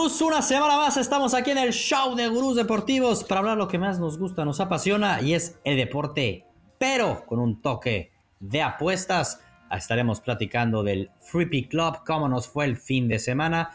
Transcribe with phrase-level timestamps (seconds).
[0.00, 3.68] Gurús, una semana más estamos aquí en el show de Gurús Deportivos para hablar lo
[3.68, 6.46] que más nos gusta, nos apasiona y es el deporte,
[6.78, 9.42] pero con un toque de apuestas.
[9.70, 13.72] Estaremos platicando del Free Club, cómo nos fue el fin de semana,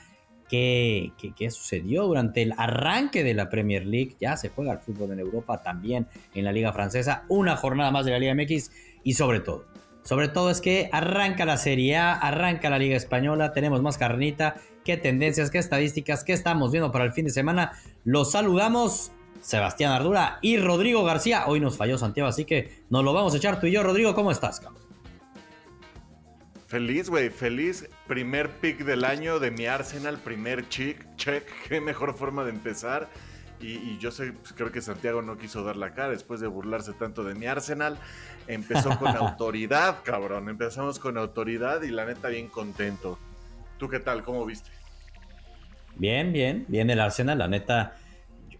[0.49, 4.15] qué, qué, sucedió durante el arranque de la Premier League.
[4.19, 8.03] Ya se juega el fútbol en Europa, también en la Liga Francesa, una jornada más
[8.03, 8.71] de la Liga MX
[9.03, 9.67] y sobre todo,
[10.03, 14.55] sobre todo es que arranca la Serie A, arranca la Liga Española, tenemos más carnita
[14.85, 17.73] qué tendencias, qué estadísticas, qué estamos viendo para el fin de semana.
[18.05, 19.11] Los saludamos.
[19.41, 21.43] Sebastián Ardura y Rodrigo García.
[21.45, 23.83] Hoy nos falló Santiago, así que nos lo vamos a echar tú y yo.
[23.83, 24.81] Rodrigo, ¿cómo estás, cabrón?
[26.67, 27.87] Feliz, güey, feliz.
[28.07, 31.43] Primer pick del año de mi Arsenal, primer check, check.
[31.69, 33.07] Qué mejor forma de empezar.
[33.61, 36.93] Y, yo sé, pues, creo que Santiago no quiso dar la cara después de burlarse
[36.93, 37.99] tanto de mi Arsenal.
[38.47, 40.49] Empezó con autoridad, cabrón.
[40.49, 43.19] Empezamos con autoridad y la neta bien contento.
[43.77, 44.23] ¿Tú qué tal?
[44.23, 44.69] ¿Cómo viste?
[45.95, 47.95] Bien, bien, bien el Arsenal, la neta.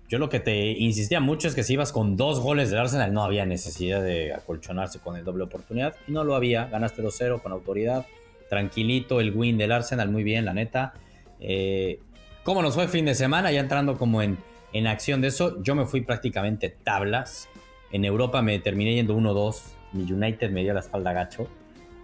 [0.07, 3.11] Yo lo que te insistía mucho es que si ibas con dos goles del Arsenal
[3.13, 6.65] no había necesidad de acolchonarse con el doble oportunidad y no lo había.
[6.65, 8.05] Ganaste 2-0 con autoridad,
[8.49, 10.93] tranquilito el win del Arsenal, muy bien, la neta.
[11.39, 11.99] Eh,
[12.43, 13.51] ¿Cómo nos fue el fin de semana?
[13.51, 14.37] Ya entrando como en,
[14.73, 17.49] en acción de eso, yo me fui prácticamente tablas.
[17.91, 19.61] En Europa me terminé yendo 1-2.
[19.93, 21.47] Mi United me dio la espalda gacho.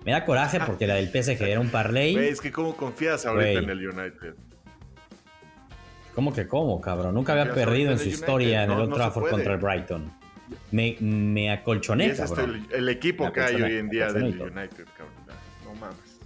[0.06, 2.16] Me da coraje porque la del PSG era un parlay.
[2.18, 4.36] es que cómo confías ahorita en el United.
[6.16, 7.16] ¿Cómo que cómo, cabrón?
[7.16, 10.12] Nunca había perdido en su historia en el Old Trafford contra el Brighton.
[10.72, 12.68] Me, me acolchoné, es cabrón.
[12.72, 15.16] el, equipo que hay hoy en día del United, cabrón.
[15.64, 16.20] No mames.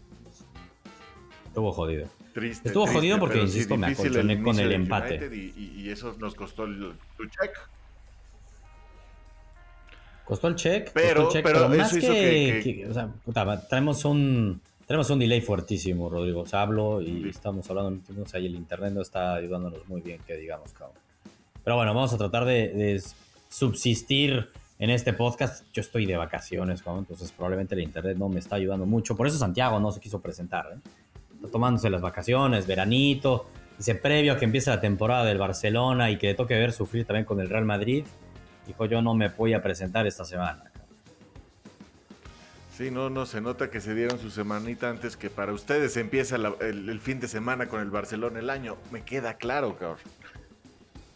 [1.45, 2.07] Estuvo jodido.
[2.33, 5.29] Triste, Estuvo jodido porque, insisto, me acolchoné con el empate.
[5.33, 7.51] Y, eso nos costó el, tu check.
[10.25, 13.11] Costó el check, pero, pero, más que, o sea,
[13.69, 16.41] traemos un tenemos un delay fuertísimo, Rodrigo.
[16.41, 18.01] O sea, hablo y estamos hablando,
[18.33, 20.97] ahí el internet no está ayudándonos muy bien, que digamos, cabrón.
[21.63, 23.01] Pero bueno, vamos a tratar de,
[23.49, 25.65] subsistir en este podcast.
[25.73, 29.15] Yo estoy de vacaciones, cabrón, entonces probablemente el internet no me está ayudando mucho.
[29.15, 30.89] Por eso Santiago no se quiso presentar, ¿eh?
[31.35, 33.47] Está tomándose las vacaciones, veranito.
[33.77, 37.05] Dice, previo a que empiece la temporada del Barcelona y que le toque ver sufrir
[37.05, 38.05] también con el Real Madrid,
[38.67, 40.71] Dijo, yo no me voy a presentar esta semana.
[42.75, 46.35] Sí, no, no, se nota que se dieron su semanita antes que para ustedes empieza
[46.35, 48.75] el, fin de semana con el Barcelona el año.
[48.91, 49.99] Me queda claro, cabrón.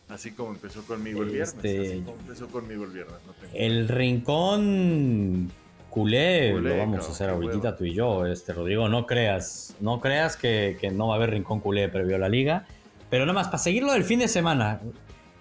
[0.07, 1.53] Así como empezó conmigo el viernes.
[1.53, 3.17] Este, así como empezó conmigo el viernes.
[3.53, 5.51] el rincón
[5.89, 8.87] culé, lo vamos a hacer ahorita tú y yo, este Rodrigo.
[8.87, 12.29] No creas, no creas que, que, no va a haber rincón culé previo a la
[12.29, 12.65] liga.
[13.09, 14.79] Pero nada más, para seguirlo del fin de semana,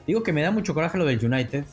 [0.04, 1.64] digo que me da mucho coraje lo del United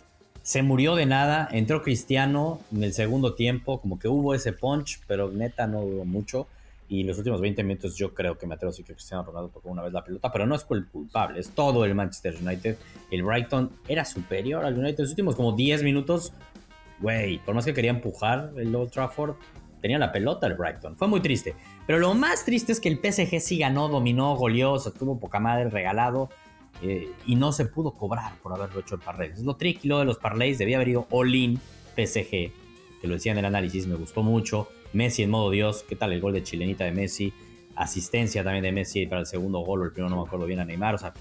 [0.45, 5.01] se murió de nada, entró Cristiano en el segundo tiempo, como que hubo ese punch,
[5.07, 6.45] pero neta no duró mucho.
[6.87, 9.91] Y los últimos 20 minutos yo creo que me que Cristiano Ronaldo tocó una vez
[9.91, 12.77] la pelota, pero no es culpable, es todo el Manchester United.
[13.09, 14.99] El Brighton era superior al United.
[14.99, 16.31] Los últimos como 10 minutos,
[16.99, 19.37] güey, por más que quería empujar el Old Trafford,
[19.81, 20.95] tenía la pelota el Brighton.
[20.95, 21.55] Fue muy triste.
[21.87, 25.39] Pero lo más triste es que el PSG sí ganó, dominó, goleó, se tuvo poca
[25.39, 26.29] madre, regalado.
[26.81, 29.29] Eh, y no se pudo cobrar por haberlo hecho el parlay.
[29.31, 31.59] Es lo tricky de los parlays, debía haber ido all-in
[31.95, 34.67] PSG, que lo decía en el análisis, me gustó mucho.
[34.93, 37.33] Messi en modo Dios, ¿qué tal el gol de chilenita de Messi?
[37.75, 40.59] Asistencia también de Messi para el segundo gol, o el primero no me acuerdo bien
[40.59, 40.95] a Neymar.
[40.95, 41.13] O sea,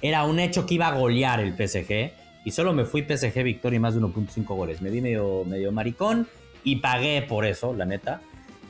[0.00, 2.12] era un hecho que iba a golear el PSG
[2.44, 4.80] y solo me fui PSG victoria y más de 1.5 goles.
[4.80, 6.26] Me di medio, medio maricón
[6.64, 8.22] y pagué por eso, la neta.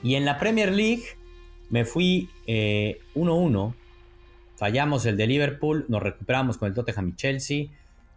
[0.02, 1.04] Y en la Premier League
[1.70, 2.98] me fui 1-1 eh,
[4.58, 7.66] Fallamos el de Liverpool, nos recuperamos con el Tottenham y Chelsea.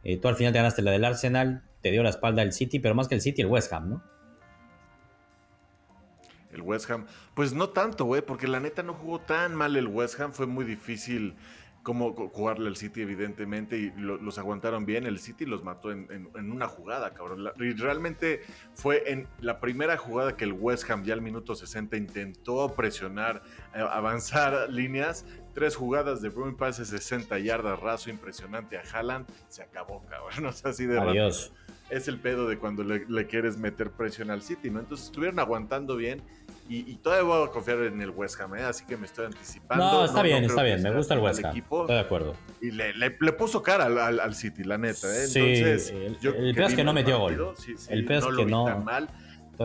[0.04, 2.80] Eh, tú al final te ganaste la del Arsenal, te dio la espalda el City,
[2.80, 4.04] pero más que el City, el West Ham, ¿no?
[6.52, 9.86] El West Ham, pues no tanto, güey, porque la neta no jugó tan mal el
[9.86, 11.36] West Ham, fue muy difícil
[11.84, 15.06] como jugarle al City, evidentemente, y los aguantaron bien.
[15.06, 17.52] El City los mató en, una jugada, cabrón.
[17.60, 18.42] y realmente
[18.76, 23.42] fue en la primera jugada que el West Ham, ya al minuto 60, intentó presionar,
[23.74, 25.26] eh, avanzar líneas.
[25.54, 29.28] Tres jugadas de Bruin Pass 60 yardas, raso impresionante a Haaland.
[29.50, 30.46] Se acabó, cabrón.
[30.46, 31.52] O sea, así de Adiós.
[31.90, 34.80] Es el pedo de cuando le, le quieres meter presión al City, ¿no?
[34.80, 36.24] Entonces estuvieron aguantando bien
[36.74, 38.64] y, todavía voy a confiar en el West Ham, ¿eh?
[38.64, 39.84] así que me estoy anticipando.
[39.84, 40.82] No, está bien, está bien.
[40.82, 41.58] Me gusta el West Ham.
[41.58, 42.34] Estoy de acuerdo.
[42.62, 45.08] Y le, le, puso cara al, al, City, la neta.
[45.08, 45.26] ¿eh?
[45.26, 47.56] Entonces, sí, el, yo, el peor es que no metió gol.
[47.90, 48.80] el peor es que no.
[48.80, 49.10] Mal.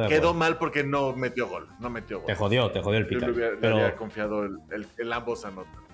[0.09, 1.69] Quedó mal porque no metió gol.
[1.81, 2.27] No metió gol.
[2.27, 3.21] Te jodió, te jodió el pica.
[3.21, 3.77] Yo le hubiera, pero...
[3.77, 5.87] había confiado el, el, ambos anotan.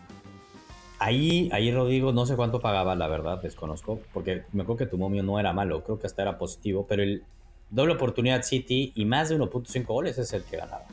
[0.99, 4.99] Ahí, ahí Rodrigo, no sé cuánto pagaba, la verdad, desconozco, porque me acuerdo que tu
[4.99, 7.25] momio no era malo, creo que hasta era positivo, pero el
[7.71, 10.85] doble oportunidad City y más de 1.5 goles es el que ganaba.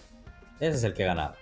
[0.60, 1.36] Ese es el que ganaba.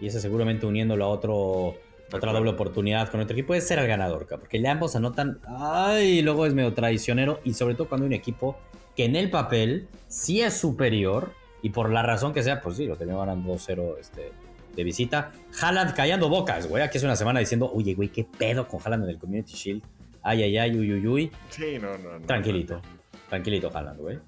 [0.00, 1.74] Y ese seguramente uniéndolo a otro
[2.12, 6.22] otra doble oportunidad con otro equipo es ser el ganador, porque ya ambos anotan, ay,
[6.22, 8.56] luego es medio traicionero y sobre todo cuando hay un equipo
[8.96, 11.32] que en el papel sí es superior
[11.62, 14.32] y por la razón que sea, pues sí, lo terminó ganando 2-0 este,
[14.74, 15.32] de visita.
[15.60, 19.04] Haaland callando bocas, güey, aquí es una semana diciendo, oye, güey, qué pedo con Haaland
[19.04, 19.82] en el Community Shield.
[20.22, 21.32] Ay, ay, ay, uy, uy, uy.
[21.50, 22.26] Sí, no, no, no.
[22.26, 22.80] Tranquilito,
[23.28, 24.18] tranquilito Haaland, güey.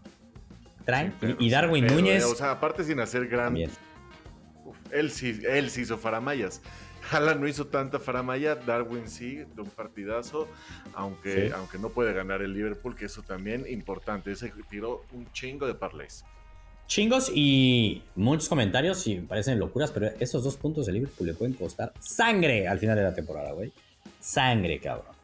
[1.38, 2.24] Y Darwin Núñez.
[2.24, 3.56] O sea, aparte sin hacer gran...
[4.90, 6.62] él sí, él sí hizo faramayas.
[7.10, 10.49] Haaland no hizo tanta faramaya, Darwin sí, de un partidazo,
[10.94, 14.32] aunque, aunque no puede ganar el Liverpool, que eso también importante.
[14.32, 16.25] Ese tiró un chingo de parlays.
[16.87, 21.34] Chingos y muchos comentarios y me parecen locuras, pero esos dos puntos de Liverpool le
[21.34, 23.72] pueden costar sangre al final de la temporada, güey.
[24.20, 25.14] Sangre, cabrón.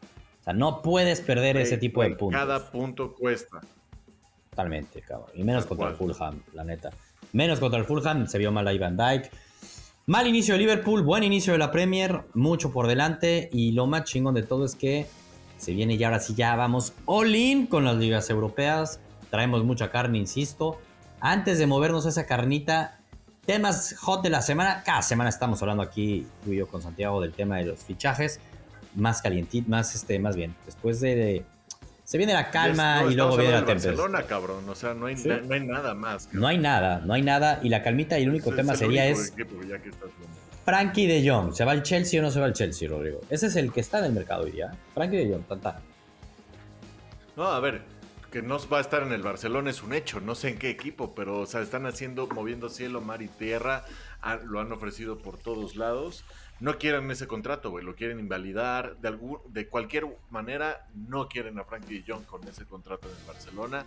[0.41, 2.39] O sea, no puedes perder ese tipo de puntos.
[2.39, 3.61] Cada punto cuesta.
[4.51, 5.31] Totalmente, cabrón.
[5.33, 6.91] Y menos contra el Fulham, la neta.
[7.33, 9.31] Menos contra el Fulham, se vio mal a Ivan Dyke.
[10.07, 14.03] Mal inicio de Liverpool, buen inicio de la Premier, mucho por delante y lo más
[14.03, 15.07] chingón de todo es que
[15.57, 18.99] se viene ya ahora sí ya vamos all in con las ligas europeas.
[19.31, 20.79] Traemos mucha carne, insisto.
[21.21, 22.99] Antes de movernos a esa carnita,
[23.47, 24.83] temas hot de la semana.
[24.85, 28.39] Cada semana estamos hablando aquí tú y yo con Santiago del tema de los fichajes.
[28.93, 30.53] Más calientito, más este, más bien.
[30.67, 31.43] Después de
[32.05, 33.89] se viene la calma y luego viene la tempestad.
[33.89, 34.69] Barcelona, cabrón.
[34.69, 36.29] O sea, no hay, no hay nada más.
[36.31, 37.59] No hay nada, no hay nada.
[37.63, 39.33] Y la calmita y el único tema sería es.
[40.63, 41.53] Frankie de Jong.
[41.53, 43.21] ¿Se va al Chelsea o no se va al Chelsea, Rodrigo?
[43.29, 44.71] Ese es el que está en el mercado hoy día.
[44.93, 45.81] Frankie de Jong, tanta.
[47.35, 47.81] No, a ver,
[48.31, 50.19] que no va a estar en el Barcelona es un hecho.
[50.19, 53.83] No sé en qué equipo, pero o sea, están haciendo, moviendo cielo, mar y tierra.
[54.43, 56.23] lo han ofrecido por todos lados
[56.59, 58.97] no quieren ese contrato, güey, lo quieren invalidar.
[58.97, 63.27] De, algún, de cualquier manera, no quieren a Frankie de Jong con ese contrato en
[63.27, 63.85] Barcelona.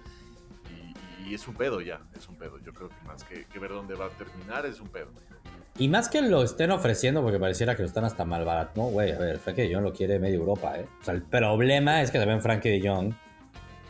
[1.27, 2.59] Y, es un pedo ya, es un pedo.
[2.59, 5.09] Yo creo que más que, ver dónde va a terminar, es un pedo.
[5.79, 8.73] Y más que lo estén ofreciendo, porque pareciera que lo están hasta mal barato.
[8.81, 10.87] No, güey, a ver, Frankie de Jong lo quiere medio Europa, ¿eh?
[11.01, 13.15] O sea, el problema es que también Frankie de Jong.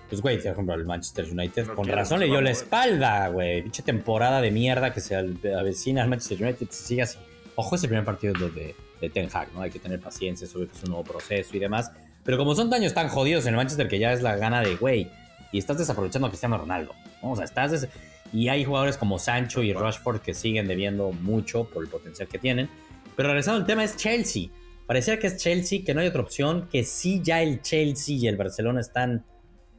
[0.08, 3.62] Pues, güey, por ejemplo, el Manchester United, con razón le dio la espalda, güey.
[3.62, 7.19] Pinche temporada de mierda que se avecina al Manchester United, se sigue así
[7.60, 9.62] Ojo, es el primer partido de, de Ten Hag, ¿no?
[9.62, 11.90] Hay que tener paciencia, sobre un nuevo proceso y demás.
[12.22, 14.76] Pero como son daños tan jodidos en el Manchester que ya es la gana de,
[14.76, 15.10] güey,
[15.50, 17.32] y estás desaprovechando a Cristiano Ronaldo, ¿no?
[17.32, 17.88] O sea, estás...
[18.32, 22.38] Y hay jugadores como Sancho y Rashford que siguen debiendo mucho por el potencial que
[22.38, 22.69] tienen.
[23.16, 24.50] Pero regresando al tema, es Chelsea.
[24.87, 28.28] Parecía que es Chelsea, que no hay otra opción, que sí ya el Chelsea y
[28.28, 29.25] el Barcelona están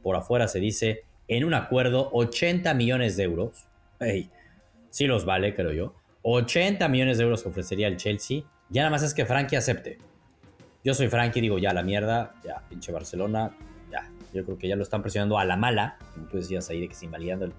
[0.02, 3.64] por afuera, se dice, en un acuerdo, 80 millones de euros.
[4.00, 4.28] Hey,
[4.90, 5.99] sí los vale, creo yo.
[6.22, 8.42] 80 millones de euros que ofrecería el Chelsea.
[8.68, 9.98] Ya nada más es que Frankie acepte.
[10.84, 13.56] Yo soy Frankie, digo, ya la mierda, ya, pinche Barcelona,
[13.90, 14.10] ya.
[14.32, 16.88] Yo creo que ya lo están presionando a la mala, como tú decías ahí, de
[16.88, 17.52] que se invalidando el,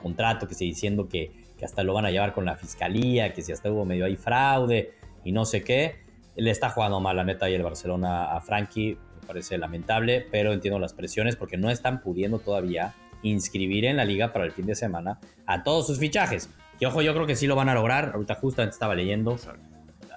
[0.00, 3.52] contrato, que se diciendo que, hasta lo van a llevar con la fiscalía, que si
[3.52, 4.94] hasta hubo medio ahí fraude
[5.24, 6.02] y no sé qué.
[6.34, 10.52] Le está jugando mal la neta y el Barcelona a Frankie, me parece lamentable, pero
[10.52, 14.66] entiendo las presiones porque no están pudiendo todavía inscribir en la liga para el fin
[14.66, 16.50] de semana a todos sus fichajes.
[16.82, 18.10] Y ojo, yo creo que sí lo van a lograr.
[18.12, 19.36] Ahorita justamente estaba leyendo.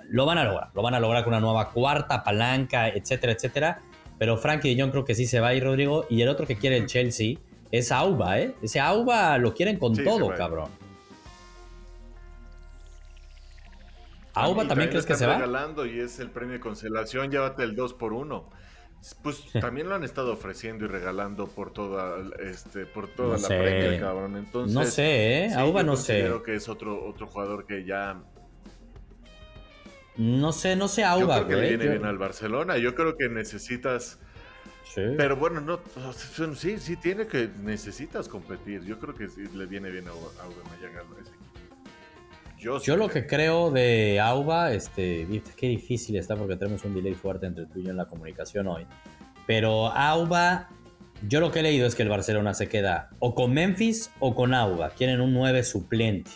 [0.10, 0.72] Lo van a lograr.
[0.74, 3.82] Lo van a lograr con una nueva cuarta palanca, etcétera, etcétera.
[4.18, 6.08] Pero Frankie de Jong creo que sí se va a ir, Rodrigo.
[6.10, 7.38] Y el otro que quiere el Chelsea
[7.70, 8.56] es Auba, ¿eh?
[8.64, 10.72] Ese Auba lo quieren con todo, cabrón.
[14.34, 15.36] ¿Auba también, crees que se va?
[15.36, 17.30] regalando y es el premio de consolación.
[17.30, 18.50] Llévate el 2 por 1
[19.22, 24.00] pues también lo han estado ofreciendo y regalando por toda, este, por toda la Premier,
[24.00, 24.36] cabrón.
[24.36, 25.54] Entonces, no sé, ¿eh?
[25.54, 26.22] Auba no sé.
[26.22, 28.24] Creo que es otro, otro jugador que ya.
[30.18, 32.78] No sé, no sé, Auba, yo creo que le viene bien al Barcelona.
[32.78, 34.20] Yo creo que necesitas.
[34.86, 35.02] Sí.
[35.18, 35.80] Pero bueno, no,
[36.56, 38.84] sí, sí tiene que necesitas competir.
[38.86, 40.32] Yo creo que sí le viene bien a Auba
[41.22, 41.32] ese
[42.58, 47.46] yo, lo que creo de Auba, este, qué difícil está porque tenemos un delay fuerte
[47.46, 48.86] entre tú y yo en la comunicación hoy.
[49.46, 50.70] Pero Auba,
[51.28, 54.34] yo lo que he leído es que el Barcelona se queda o con Memphis o
[54.34, 54.90] con Auba.
[54.90, 56.32] Quieren un 9 suplente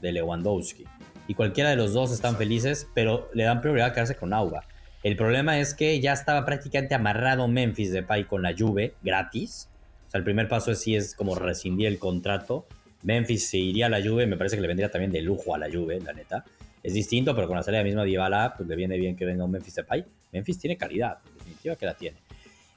[0.00, 0.84] de Lewandowski.
[1.28, 4.64] Y cualquiera de los dos están felices, pero le dan prioridad a quedarse con Auba.
[5.02, 9.70] El problema es que ya estaba prácticamente amarrado Memphis de Pay con la Juve gratis.
[10.06, 12.66] O sea, el primer paso es si es como rescindir el contrato.
[13.02, 15.58] Memphis se iría a la Juve, me parece que le vendría también de lujo a
[15.58, 16.44] la Juve, la neta.
[16.82, 19.44] Es distinto, pero con la salida misma de Ibala, pues le viene bien que venga
[19.44, 20.04] un Memphis Depay.
[20.32, 22.16] Memphis tiene calidad, en definitiva que la tiene.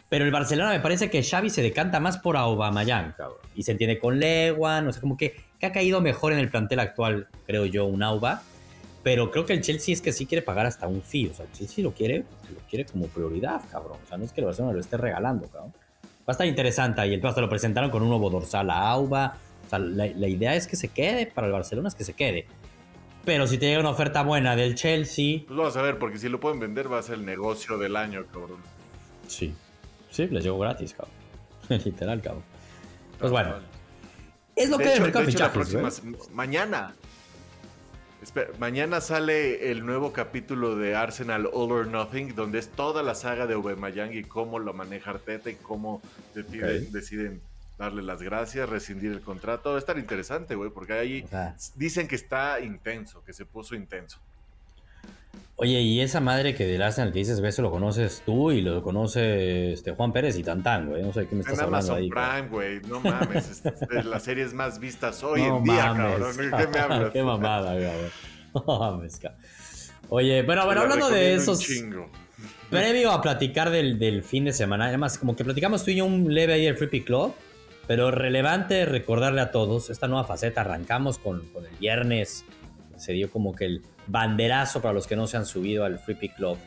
[0.10, 3.40] Pero el Barcelona me parece que Xavi se decanta más por Aubameyang, cabrón.
[3.56, 6.82] Y se entiende con Lewan, o sea, como que, ha caído mejor en el plantel
[6.82, 8.44] actual, creo yo, un Auba.
[9.02, 11.28] Pero creo que el Chelsea es que sí quiere pagar hasta un fee.
[11.28, 13.98] O sea, el Chelsea lo quiere, lo quiere como prioridad, cabrón.
[14.04, 15.74] O sea, no es que el Barcelona lo esté regalando, cabrón.
[16.04, 17.08] Va a estar interesante.
[17.08, 19.38] Y el hasta lo presentaron con un nuevo dorsal a Auba
[19.72, 22.46] la, idea es que se quede para el Barcelona, es que se quede.
[23.26, 25.44] Pero si te llega una oferta buena del Chelsea.
[25.48, 27.96] Pues vamos a ver, porque si lo pueden vender va a ser el negocio del
[27.96, 28.60] año, cabrón.
[29.28, 29.54] Sí.
[30.10, 31.16] Sí, les llegó gratis, cabrón.
[31.86, 32.44] Literal, cabrón.
[33.20, 33.56] Pues bueno.
[34.56, 35.92] Es lo que es el mercado de
[36.32, 36.94] Mañana.
[38.60, 43.48] mañana sale el nuevo capítulo de Arsenal All or Nothing, donde es toda la saga
[43.48, 46.02] de Aubameyang y cómo lo maneja Arteta y cómo
[46.36, 47.42] deciden
[47.78, 49.70] darle las gracias, rescindir el contrato.
[49.70, 51.26] Va a estar interesante, güey, porque ahí
[51.76, 54.20] dicen que está intenso, que se puso intenso.
[55.56, 58.82] Oye, y esa madre que del Arsenal que dices, eso lo conoces tú y lo
[58.82, 61.04] conoce este, Juan Pérez y Tantán, güey.
[61.04, 62.10] No sé qué me estás hablando ahí.
[62.10, 62.82] Prime, güey.
[62.82, 63.64] No mames.
[63.64, 66.36] es las series más vistas hoy en día, cabrón.
[66.36, 67.12] ¿Qué me hablas?
[67.12, 68.12] qué mamada, cabrón.
[68.54, 69.42] No mames, cabrón.
[70.10, 71.66] Oye, bueno, bueno, hablando de esos.
[72.70, 76.06] Previo a platicar del, del, fin de semana, además, como que platicamos tú y yo
[76.06, 77.34] un leve ahí el Free Club.
[77.88, 80.62] Pero relevante recordarle a todos esta nueva faceta.
[80.62, 82.46] Arrancamos con, el viernes.
[82.96, 86.16] Se dio como que el banderazo para los que no se han subido al Free
[86.16, 86.58] Pick Club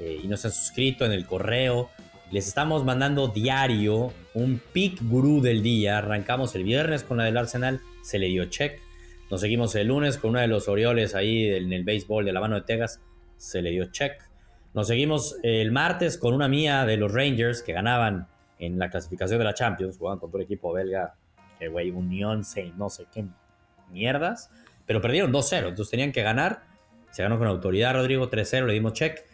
[0.00, 1.90] eh, y no se han suscrito en el correo.
[2.30, 5.98] Les estamos mandando diario un pick gurú del día.
[5.98, 8.80] Arrancamos el viernes con la del Arsenal, se le dio check.
[9.30, 12.40] Nos seguimos el lunes con uno de los Orioles ahí en el béisbol de la
[12.40, 13.00] mano de Tegas,
[13.36, 14.22] se le dio check.
[14.74, 19.38] Nos seguimos el martes con una mía de los Rangers que ganaban en la clasificación
[19.38, 21.14] de la Champions, jugaban contra un equipo belga,
[21.58, 22.42] que güey, Unión,
[22.76, 23.24] no sé qué
[23.90, 24.50] mierdas,
[24.86, 26.62] pero perdieron 2-0, entonces tenían que ganar.
[27.10, 29.24] Se ganó con autoridad Rodrigo 3-0, le dimos check.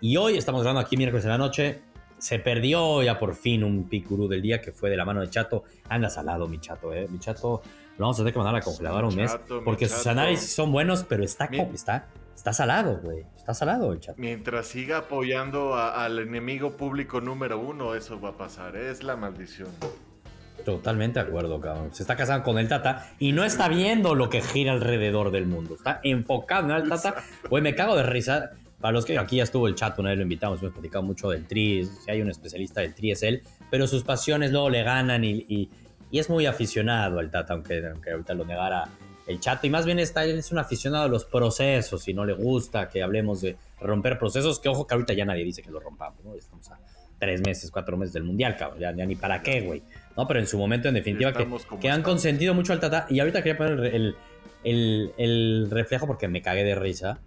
[0.00, 1.82] Y hoy estamos grabando aquí miércoles en la noche.
[2.18, 5.30] Se perdió ya por fin un picurú del día que fue de la mano de
[5.30, 5.64] Chato.
[5.88, 7.06] Anda salado, mi Chato, ¿eh?
[7.10, 7.62] Mi Chato
[7.98, 9.36] lo vamos a tener que mandar a congelar un mes.
[9.64, 13.24] Porque sus análisis son buenos, pero está, está, está salado, güey.
[13.36, 14.16] Está salado el chat.
[14.18, 18.76] Mientras siga apoyando al enemigo público número uno, eso va a pasar.
[18.76, 19.68] Es la maldición.
[20.64, 21.94] Totalmente de acuerdo, cabrón.
[21.94, 25.46] Se está casando con el Tata y no está viendo lo que gira alrededor del
[25.46, 25.74] mundo.
[25.74, 27.16] Está enfocado en el Tata.
[27.48, 28.50] Güey, me cago de risa.
[28.80, 31.30] Para los que aquí ya estuvo el chat, una vez lo invitamos, hemos platicado mucho
[31.30, 31.84] del tri.
[31.84, 35.70] Si hay un especialista del tri es él, pero sus pasiones luego le ganan y
[36.10, 38.88] y es muy aficionado al Tata, aunque, aunque ahorita lo negara
[39.26, 39.66] el chato.
[39.66, 42.88] Y más bien está, él es un aficionado a los procesos y no le gusta
[42.88, 46.24] que hablemos de romper procesos, que ojo que ahorita ya nadie dice que lo rompamos,
[46.24, 46.34] ¿no?
[46.34, 46.78] Estamos a
[47.18, 49.82] tres meses, cuatro meses del Mundial, cabrón, ya, ni para qué, güey.
[50.16, 51.32] No, pero en su momento, en definitiva,
[51.80, 53.06] que, han consentido mucho al Tata.
[53.08, 54.16] Y ahorita quería poner el,
[54.64, 57.20] el, el, reflejo porque me cagué de risa.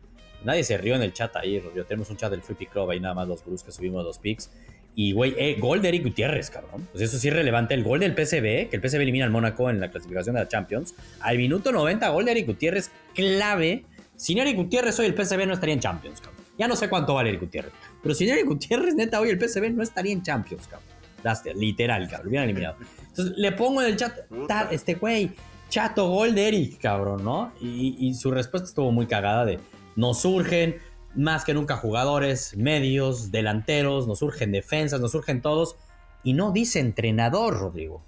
[0.43, 3.13] Nadie se rió en el chat ahí, Tenemos un chat del Pick Club ahí nada
[3.13, 4.51] más los gurús que subimos los picks.
[5.01, 6.85] Y, güey, eh, gol de Eric Gutiérrez, cabrón.
[6.91, 7.73] Pues eso sí es relevante.
[7.73, 10.49] El gol del PCB, que el PCB elimina al Mónaco en la clasificación de la
[10.49, 10.93] Champions.
[11.21, 13.85] Al minuto 90, gol de Eric Gutiérrez, clave.
[14.17, 16.43] Sin Eric Gutiérrez, hoy el PCB no estaría en Champions, cabrón.
[16.57, 17.71] Ya no sé cuánto vale Eric Gutiérrez.
[18.03, 21.57] Pero sin Eric Gutiérrez, neta, hoy el PCB no estaría en Champions, cabrón.
[21.57, 22.31] literal, cabrón.
[22.31, 22.75] Bien eliminado.
[23.07, 24.17] Entonces le pongo en el chat,
[24.69, 25.31] este güey,
[25.69, 27.53] chato, gol de Eric, cabrón, ¿no?
[27.61, 29.59] Y, y su respuesta estuvo muy cagada de,
[29.95, 30.75] no surgen
[31.15, 35.75] más que nunca jugadores, medios, delanteros, nos surgen defensas, nos surgen todos.
[36.23, 38.03] Y no dice entrenador, Rodrigo.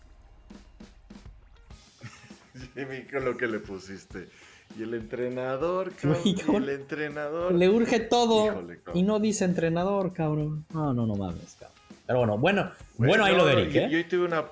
[2.76, 4.30] Jimmy, con lo que le pusiste.
[4.78, 6.22] Y el entrenador, cabrón.
[6.24, 7.54] y el entrenador.
[7.54, 8.64] Le urge todo.
[8.94, 10.66] y no dice entrenador, cabrón.
[10.74, 11.82] No, no, no mames, cabrón.
[12.08, 13.90] Pero bueno, bueno, bueno, ahí lo de Eric, ¿eh?
[13.90, 14.46] Yo, yo tuve una,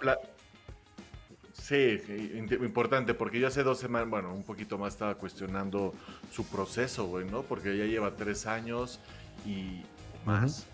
[1.69, 2.01] Sí,
[2.61, 5.93] importante, porque yo hace dos semanas, bueno, un poquito más estaba cuestionando
[6.31, 7.43] su proceso, güey, ¿no?
[7.43, 8.99] Porque ya lleva tres años
[9.45, 9.83] y
[10.25, 10.65] más.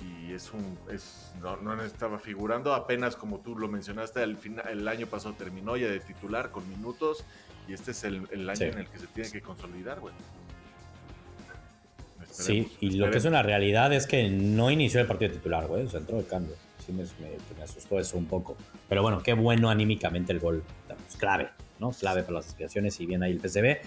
[0.00, 0.76] Y es un.
[0.92, 5.36] Es, no, no, estaba figurando, apenas como tú lo mencionaste, el, final, el año pasado
[5.38, 7.24] terminó ya de titular con minutos.
[7.68, 10.14] Y este es el, año en el que se tiene que consolidar, güey.
[12.28, 15.84] sí, y lo que es una realidad es que no inició el partido titular, güey.
[15.84, 16.56] O sea, entró el cambio
[16.92, 17.04] me,
[17.62, 18.56] asustó eso un poco.
[18.88, 20.62] Pero bueno, qué bueno anímicamente el gol.
[20.86, 21.90] Pues, clave, ¿no?
[21.90, 23.78] Clave para las aspiraciones y bien ahí el PCB.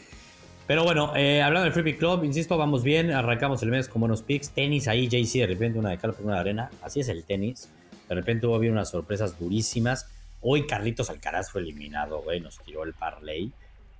[0.65, 3.11] Pero bueno, eh, hablando del Free Club, insisto, vamos bien.
[3.11, 4.51] Arrancamos el mes con buenos picks.
[4.51, 6.69] Tenis ahí, JC, de repente una de cal por una de arena.
[6.81, 7.69] Así es el tenis.
[8.07, 10.07] De repente hubo bien unas sorpresas durísimas.
[10.41, 12.39] Hoy Carlitos Alcaraz fue eliminado, güey.
[12.39, 13.51] Nos tiró el parlay.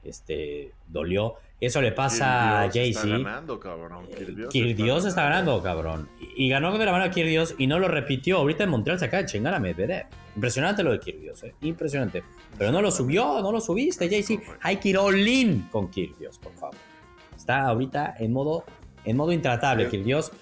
[0.04, 1.36] Este, dolió.
[1.66, 3.08] Eso le pasa a Jay-Z.
[3.08, 4.08] Está ganando, cabrón.
[4.50, 6.10] Kirdios está, ganando, cabrón.
[6.36, 8.38] Y, ganó de la mano a Kirdios y no lo repitió.
[8.40, 10.08] Ahorita en Montreal se acaba de chingar a Medvedev.
[10.36, 11.56] Impresionante lo de Kirdios, eh.
[11.62, 12.22] Impresionante.
[12.58, 14.44] Pero no lo subió, no lo subiste, Jay-Z.
[14.60, 15.16] Hay que ir all
[15.72, 16.76] con Kirdios, por favor.
[17.34, 18.66] Está ahorita en modo,
[19.06, 20.34] en modo intratable, Kirdios.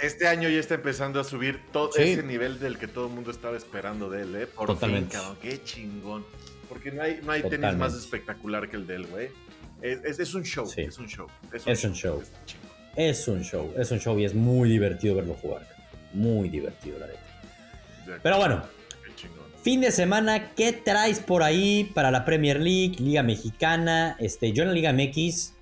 [0.00, 3.30] Este año ya está empezando a subir todo ese nivel del que todo el mundo
[3.30, 4.46] estaba esperando de él, ¿eh?
[4.46, 5.16] Por Totalmente.
[5.18, 6.24] fin, Qué chingón.
[6.68, 9.28] Porque no hay, no hay tenis más espectacular que el de él, güey.
[9.82, 11.26] Es, un show, es un show.
[11.52, 12.22] Es un, show.
[12.96, 13.74] Es, un show.
[13.76, 15.68] Es un show y es muy divertido verlo jugar.
[16.14, 18.20] Muy divertido, la neta.
[18.22, 18.62] Pero bueno,
[19.64, 24.14] Fin de semana, ¿qué traes por ahí para la Premier League, Liga Mexicana?
[24.20, 25.53] Este, yo en la Liga MX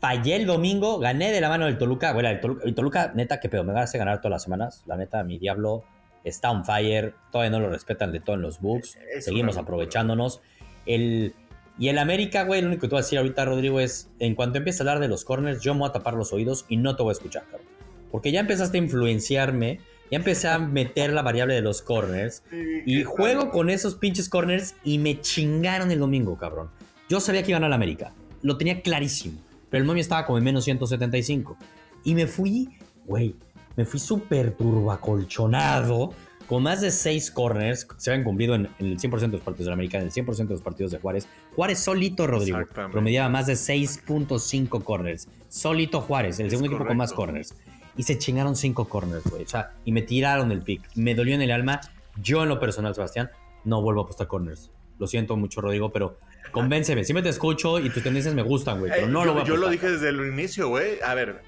[0.00, 2.12] fallé el domingo, gané de la mano del Toluca.
[2.12, 4.82] Bueno, el Toluca, el Toluca neta, que pedo, me hace ganar todas las semanas.
[4.86, 5.84] La neta, mi diablo
[6.24, 7.14] está on fire.
[7.30, 8.98] Todavía no lo respetan de todo en los books.
[9.20, 10.40] Seguimos aprovechándonos.
[10.86, 11.34] El,
[11.78, 14.34] y el América, güey, lo único que te voy a decir ahorita, Rodrigo, es en
[14.34, 16.76] cuanto empieces a hablar de los corners, yo me voy a tapar los oídos y
[16.76, 17.68] no te voy a escuchar, cabrón.
[18.10, 19.80] Porque ya empezaste a influenciarme
[20.10, 22.42] ya empecé a meter la variable de los corners.
[22.84, 26.70] y juego con esos pinches corners y me chingaron el domingo, cabrón.
[27.08, 28.12] Yo sabía que iban a la América.
[28.42, 29.40] Lo tenía clarísimo.
[29.70, 31.56] Pero el momio estaba como en menos 175.
[32.04, 32.68] Y me fui,
[33.06, 33.34] güey,
[33.76, 36.12] me fui súper turbacolchonado.
[36.46, 39.70] Con más de 6 corners, se habían cumplido en, el 100% de los partidos de
[39.70, 41.28] la América, en el 100% de los partidos de Juárez.
[41.54, 42.58] Juárez solito, Rodrigo,
[42.90, 45.28] promediaba más de 6.5 corners.
[45.48, 47.54] Solito Juárez, el segundo equipo con más corners
[47.96, 49.42] y se chingaron cinco corners, güey.
[49.42, 50.82] O sea, y me tiraron el pick.
[50.94, 51.80] Me dolió en el alma.
[52.22, 53.30] Yo, en lo personal, Sebastián,
[53.64, 54.70] no vuelvo a apostar corners.
[54.98, 56.18] Lo siento mucho, Rodrigo, pero
[56.50, 57.04] convénceme.
[57.04, 59.56] Siempre te escucho y tus tendencias me gustan, güey, pero no lo voy a Yo
[59.56, 61.00] lo dije desde el inicio, güey.
[61.02, 61.42] A ver,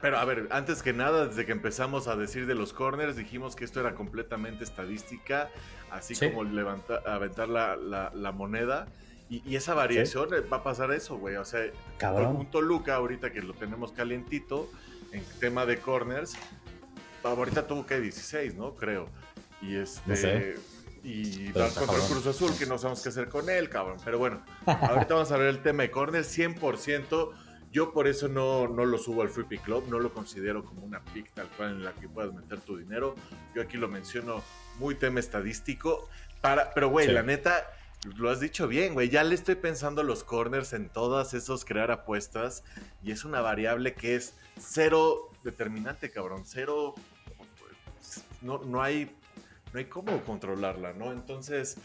[0.00, 3.56] pero a ver, antes que nada, desde que empezamos a decir de los corners, dijimos
[3.56, 5.50] que esto era completamente estadística,
[5.90, 8.86] así como levantar, aventar la, la, moneda.
[9.28, 11.36] Y, esa variación va a pasar eso, güey.
[11.36, 11.60] O sea,
[11.98, 12.36] Cabrón.
[12.36, 14.70] un Toluca, ahorita que lo tenemos calientito,
[15.12, 16.36] en tema de corners,
[17.22, 18.74] ahorita tuvo que 16, ¿no?
[18.74, 19.08] Creo.
[19.60, 20.54] Y este.
[21.06, 23.96] Y va contra el Cruz Azul, que no sabemos qué hacer con él, cabrón.
[24.04, 27.30] Pero bueno, ahorita vamos a ver el tema de corners 100%.
[27.70, 30.84] Yo por eso no, no lo subo al Free Pick Club, no lo considero como
[30.84, 33.14] una pick tal cual en la que puedas meter tu dinero.
[33.54, 34.42] Yo aquí lo menciono
[34.80, 36.08] muy tema estadístico.
[36.40, 37.70] Para, pero, güey, la neta,
[38.16, 39.08] lo has dicho bien, güey.
[39.08, 42.64] Ya le estoy pensando los corners en todas esos crear apuestas.
[43.04, 46.42] Y es una variable que es cero determinante, cabrón.
[46.46, 46.96] Cero.
[48.42, 49.14] No, no hay.
[49.76, 51.12] No hay cómo controlarla, ¿no?
[51.12, 51.76] Entonces.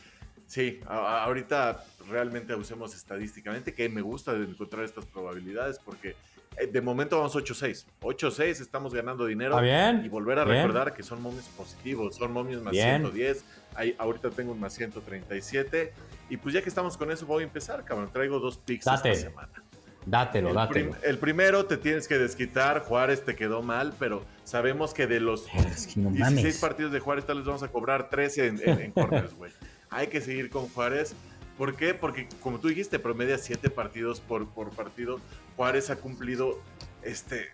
[0.47, 6.15] Sí, ahorita realmente usemos estadísticamente, que me gusta encontrar estas probabilidades porque
[6.57, 7.85] eh, de momento vamos 8-6.
[8.01, 9.59] 8-6, estamos ganando dinero.
[9.61, 10.03] bien.
[10.05, 13.43] Y volver a recordar que son momios positivos, son momios más 110.
[13.75, 15.93] Ahí, ahorita tengo un más 137.
[16.29, 18.09] Y pues ya que estamos con eso, voy a empezar, cabrón.
[18.11, 19.60] Traigo dos picks esta semana.
[20.05, 20.95] Dátelo, el dátelo.
[21.03, 22.79] el primero te tienes que desquitar.
[22.79, 25.47] Juárez te quedó mal, pero sabemos que de los
[25.95, 29.51] 16 partidos de Juárez, tal vez vamos a cobrar 13 en, corners, güey.
[29.89, 31.13] Hay que seguir con Juárez.
[31.57, 31.93] ¿Por qué?
[31.93, 35.19] Porque, como tú dijiste, promedia 7 partidos por, por partido.
[35.55, 36.59] Juárez ha cumplido
[37.03, 37.49] este,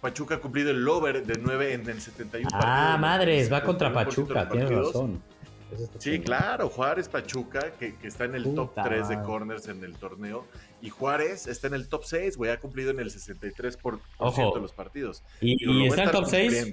[0.00, 4.48] Pachuca ha cumplido el over de 9 en el 71 Ah, madres, va contra Pachuca,
[4.48, 5.22] tienes razón.
[5.98, 10.46] Sí, claro, Juárez Pachuca, que, está en el top 3 de corners en el torneo.
[10.84, 14.00] Y Juárez está en el top 6, güey, ha cumplido en el 63% por,
[14.54, 15.22] de los partidos.
[15.40, 16.72] Y, está en top 6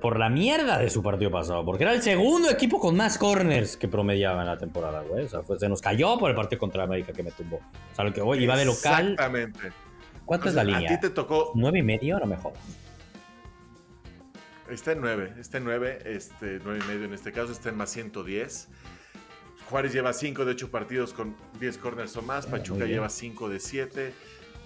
[0.00, 3.76] por, la mierda de su partido pasado, porque era el segundo equipo con más corners
[3.76, 5.24] que promediaba en la temporada, güey.
[5.24, 7.58] O sea, se nos cayó por el partido contra América que me tumbó.
[7.58, 9.12] O sea, lo que hoy iba de local.
[9.12, 9.72] Exactamente.
[10.24, 10.90] ¿Cuánto es la línea?
[10.90, 11.52] A ti te tocó.
[11.54, 12.18] ¿Nueve y medio?
[12.18, 12.58] No me jodas.
[14.68, 17.76] Está en 9, está en 9, este, 9 y medio en este caso, está en
[17.76, 18.68] más 110.
[19.70, 23.48] Juárez lleva 5 de 8 partidos con 10 corners o más, ah, Pachuca lleva 5
[23.48, 24.12] de 7.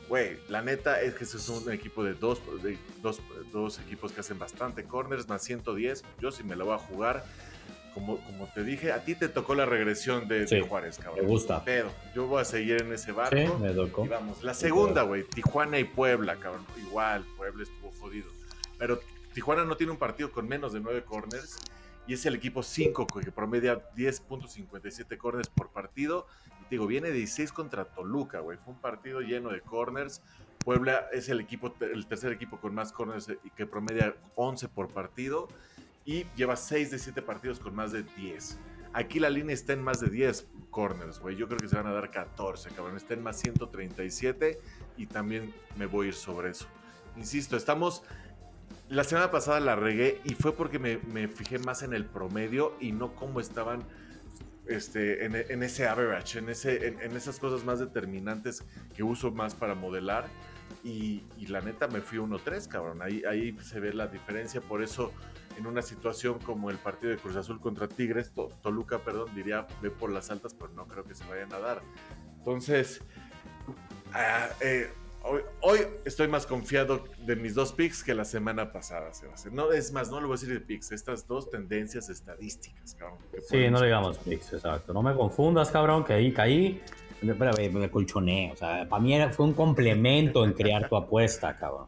[0.08, 3.20] Güey, la neta es que ese es un equipo de dos, de dos,
[3.52, 6.02] dos, equipos que hacen bastante corners, más 110.
[6.20, 7.24] Yo sí me la voy a jugar.
[7.92, 11.24] Como, como te dije, a ti te tocó la regresión de, Juárez, cabrón.
[11.24, 11.62] Me gusta.
[11.64, 13.36] Pero yo voy a seguir en ese barco.
[13.36, 14.04] Sí, me tocó.
[14.04, 16.64] Y vamos, la segunda, güey, Tijuana y Puebla, cabrón.
[16.78, 18.30] Igual, Puebla estuvo jodido.
[18.78, 19.00] Pero
[19.34, 21.58] Tijuana no tiene un partido con menos de 9 corners
[22.08, 26.26] y es el equipo 5 que promedia 10.57 corners por partido.
[26.62, 28.56] Y digo, viene de 16 contra Toluca, güey.
[28.56, 30.22] Fue un partido lleno de corners.
[30.64, 34.88] Puebla es el equipo, el tercer equipo con más corners y que promedia 11 por
[34.88, 35.48] partido
[36.06, 38.58] y lleva 6 de 7 partidos con más de 10.
[38.94, 41.36] Aquí la línea está en más de 10 corners, güey.
[41.36, 42.96] Yo creo que se van a dar 14, cabrón.
[42.96, 44.58] Está en más 137
[44.96, 46.66] y también me voy a ir sobre eso.
[47.18, 48.02] Insisto, estamos
[48.88, 52.92] la semana pasada la regué y fue porque me, fijé más en el promedio y
[52.92, 53.84] no cómo estaban
[54.66, 59.74] este, en, ese average, en, ese, en, esas cosas más determinantes que uso más para
[59.74, 60.26] modelar.
[60.84, 63.02] Y, la neta me fui 1-3, cabrón.
[63.02, 64.60] Ahí, ahí se ve la diferencia.
[64.60, 65.12] Por eso,
[65.56, 69.90] en una situación como el partido de Cruz Azul contra Tigres, Toluca, perdón, diría ve
[69.90, 71.82] por las altas, pero no creo que se vayan a dar.
[72.38, 73.00] Entonces,
[74.12, 74.90] ah, eh,
[75.60, 79.54] Hoy, estoy más confiado de mis dos picks que la semana pasada, Sebastián.
[79.54, 83.18] No, es más, no lo voy a decir de picks, estas dos tendencias estadísticas, cabrón.
[83.46, 84.92] Sí, no digamos picks, exacto.
[84.94, 86.80] No me confundas, cabrón, que ahí caí.
[87.20, 88.52] Espera, me colchoné.
[88.52, 91.86] O sea, para mí fue un complemento en crear tu apuesta, cabrón.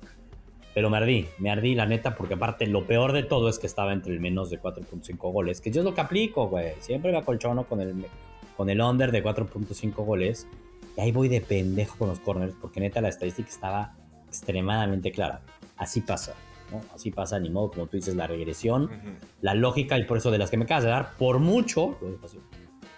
[0.74, 3.66] Pero me ardí, me ardí la neta, porque aparte lo peor de todo es que
[3.66, 6.74] estaba entre el menos de 4.5 goles, que yo es lo que aplico, güey.
[6.80, 8.06] Siempre me acolchono con el,
[8.56, 10.46] con el under de 4.5 goles.
[10.96, 13.94] Y ahí voy de pendejo con los corners, porque neta la estadística estaba
[14.26, 15.40] extremadamente clara.
[15.76, 16.34] Así pasa,
[16.70, 16.80] ¿no?
[16.94, 18.90] Así pasa, ni modo, como tú dices, la regresión,
[19.40, 21.98] la lógica, y por eso de las que me acabas de dar, por mucho,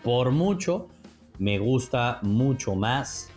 [0.02, 0.88] por mucho,
[1.38, 3.30] me gusta mucho más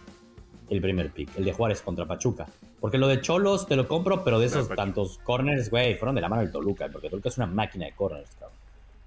[0.70, 2.48] el primer pick, el de Juárez contra Pachuca.
[2.80, 6.22] Porque lo de Cholos te lo compro, pero de esos tantos corners, güey, fueron de
[6.22, 8.58] la mano del Toluca, porque Toluca es una máquina de corners, cabrón.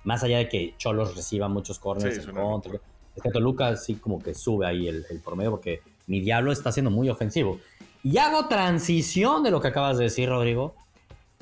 [0.04, 2.80] Más allá de que Cholos reciba muchos corners en contra.
[3.18, 6.92] Es que Toluca sí como que sube ahí el, promedio, porque mi diablo está siendo
[6.92, 7.58] muy ofensivo.
[8.04, 10.76] Y hago transición de lo que acabas de decir, Rodrigo.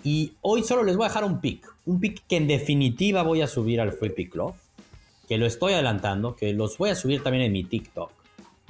[0.03, 1.71] Y hoy solo les voy a dejar un pick.
[1.85, 4.55] Un pick que en definitiva voy a subir al Free Pick Club.
[5.29, 8.11] Que lo estoy adelantando, que los voy a subir también en mi TikTok.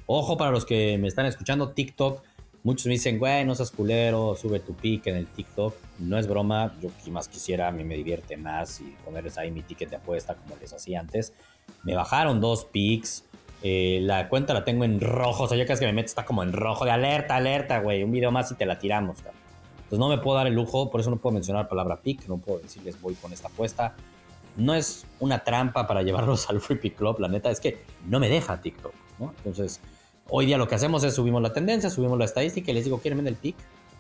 [0.07, 2.23] Ojo para los que me están escuchando, TikTok.
[2.65, 5.77] Muchos me dicen, güey, no seas culero, sube tu pick en el TikTok.
[6.01, 9.63] No es broma, yo más quisiera, a mí me divierte más y ponerles ahí mi
[9.63, 11.33] ticket de apuesta como les hacía antes.
[11.83, 13.25] Me bajaron dos picks.
[13.63, 16.25] Eh, la cuenta la tengo en rojo, o sea, ya casi que me meto está
[16.25, 18.03] como en rojo de alerta, alerta, güey.
[18.03, 19.19] Un video más y te la tiramos.
[19.19, 22.27] Entonces no me puedo dar el lujo, por eso no puedo mencionar la palabra pick,
[22.29, 23.95] no puedo decirles voy con esta apuesta.
[24.57, 28.21] No es una trampa para llevarlos al Free Pick Club, la neta es que no
[28.21, 29.33] me deja TikTok, ¿no?
[29.39, 29.81] Entonces,
[30.29, 32.99] Hoy día lo que hacemos es subimos la tendencia, subimos la estadística y les digo,
[32.99, 33.55] ¿quieren ver el pick?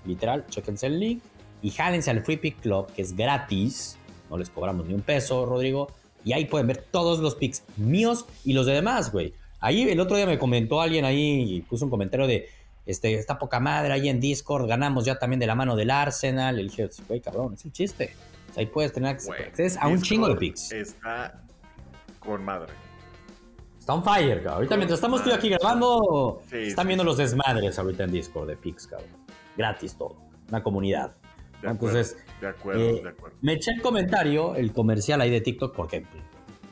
[0.04, 1.22] Literal, chequense el link
[1.62, 3.96] y jálense al Free Pick Club, que es gratis.
[4.28, 5.86] No les cobramos ni un peso, Rodrigo.
[6.26, 9.32] Y ahí pueden ver todos los picks míos y los de demás, güey.
[9.60, 12.48] Ahí el otro día me comentó alguien ahí y puso un comentario de,
[12.84, 16.56] este, está poca madre ahí en Discord, ganamos ya también de la mano del Arsenal.
[16.56, 18.12] Le dije, güey, cabrón, es el chiste.
[18.56, 20.72] ahí puedes tener acceso a un chingo de picks.
[20.72, 21.44] Está
[22.18, 22.72] con madre.
[23.78, 24.54] Está on fire, cabrón.
[24.54, 28.88] Ahorita mientras estamos tú aquí grabando, están viendo los desmadres ahorita en Discord de Pix,
[28.88, 29.10] cabrón.
[29.56, 30.16] Gratis todo.
[30.48, 31.12] Una comunidad.
[31.62, 33.36] Entonces, de acuerdo, eh, de acuerdo.
[33.42, 36.04] Me eché el comentario, el comercial ahí de TikTok, porque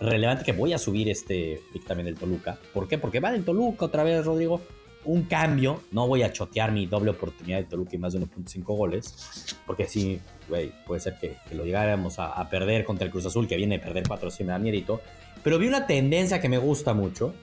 [0.00, 2.59] relevante que voy a subir este pick también del Toluca.
[2.72, 2.98] ¿Por qué?
[2.98, 4.61] Porque va del Toluca otra vez, Rodrigo.
[5.05, 5.83] Un cambio.
[5.90, 9.57] No voy a chotear mi doble oportunidad de Toluca y más de 1.5 goles.
[9.66, 13.57] Porque sí, güey, puede ser que, lo llegáramos a, perder contra el Cruz Azul, que
[13.57, 15.00] viene a perder 4 si me da miedito.
[15.42, 17.35] Pero vi una tendencia que me gusta mucho.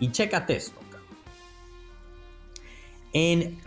[0.00, 0.80] Y chécate esto,
[3.12, 3.60] En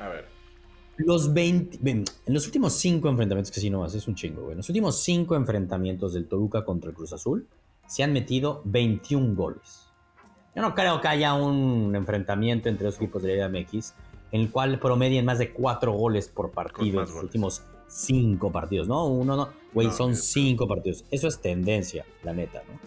[0.98, 1.80] los 20.
[1.84, 4.52] En los últimos 5 enfrentamientos, que si no más, es un chingo, güey.
[4.54, 7.48] En los últimos 5 enfrentamientos del Toluca contra el Cruz Azul,
[7.88, 9.88] se han metido 21 goles.
[10.56, 13.94] Yo no creo que haya un enfrentamiento entre los equipos de la MX
[14.32, 18.88] en el cual promedien más de 4 goles por partido en los últimos 5 partidos,
[18.88, 19.06] ¿no?
[19.06, 19.50] Uno no.
[19.74, 21.06] Güey, son 5 partidos.
[21.12, 22.80] Eso es tendencia, la neta, ¿no?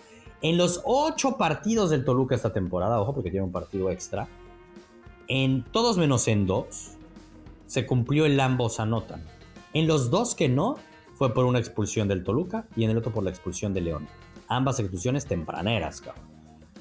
[0.42, 4.26] En los ocho partidos del Toluca esta temporada, ojo porque tiene un partido extra,
[5.28, 6.92] en todos menos en dos,
[7.70, 9.22] se cumplió el ambos anotan.
[9.74, 10.74] En los dos que no,
[11.14, 14.08] fue por una expulsión del Toluca y en el otro por la expulsión de León.
[14.48, 16.24] Ambas expulsiones tempraneras, cabrón.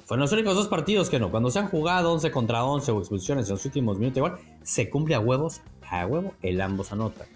[0.04, 1.30] Fueron los únicos dos partidos que no.
[1.30, 4.90] Cuando se han jugado 11 contra 11 o expulsiones en los últimos minutos, igual, se
[4.90, 7.28] cumple a huevos, a huevo, el ambos anotan.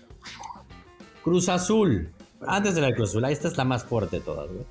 [1.23, 2.13] Cruz Azul.
[2.45, 4.67] Antes de la Cruz Azul, esta es la más fuerte de todas, güey.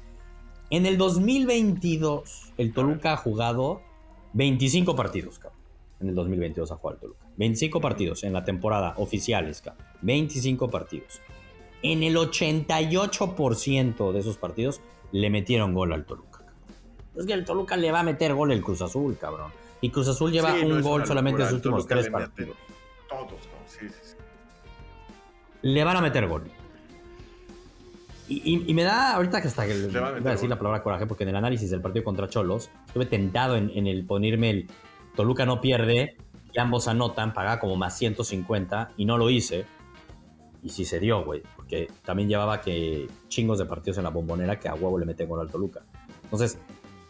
[0.71, 3.81] En el 2022, el Toluca ha jugado
[4.33, 5.61] 25 partidos, cabrón.
[6.01, 7.22] En el 2022 ha jugado Toluca.
[7.37, 9.85] 25 partidos en la temporada oficiales, cabrón.
[10.01, 11.21] 25 partidos.
[11.81, 16.45] En el 88% de esos partidos le metieron gol al Toluca.
[17.15, 19.51] Es que el Toluca le va a meter gol el Cruz Azul, cabrón.
[19.81, 22.55] Y Cruz Azul lleva un gol solamente en los últimos tres partidos.
[23.09, 24.15] Todos, sí, sí.
[25.61, 26.49] Le van a meter gol.
[28.29, 31.29] Y, me da ahorita que hasta que voy a decir la palabra coraje, porque en
[31.29, 34.67] el análisis del partido contra Cholos, estuve tentado en, el ponerme el
[35.15, 36.15] Toluca no pierde
[36.53, 39.65] y ambos anotan, pagaba como más 150 y no lo hice.
[40.61, 44.59] Y sí se dio, güey, porque también llevaba que chingos de partidos en la bombonera
[44.59, 45.81] que a huevo le meten gol al Toluca.
[46.23, 46.57] Entonces,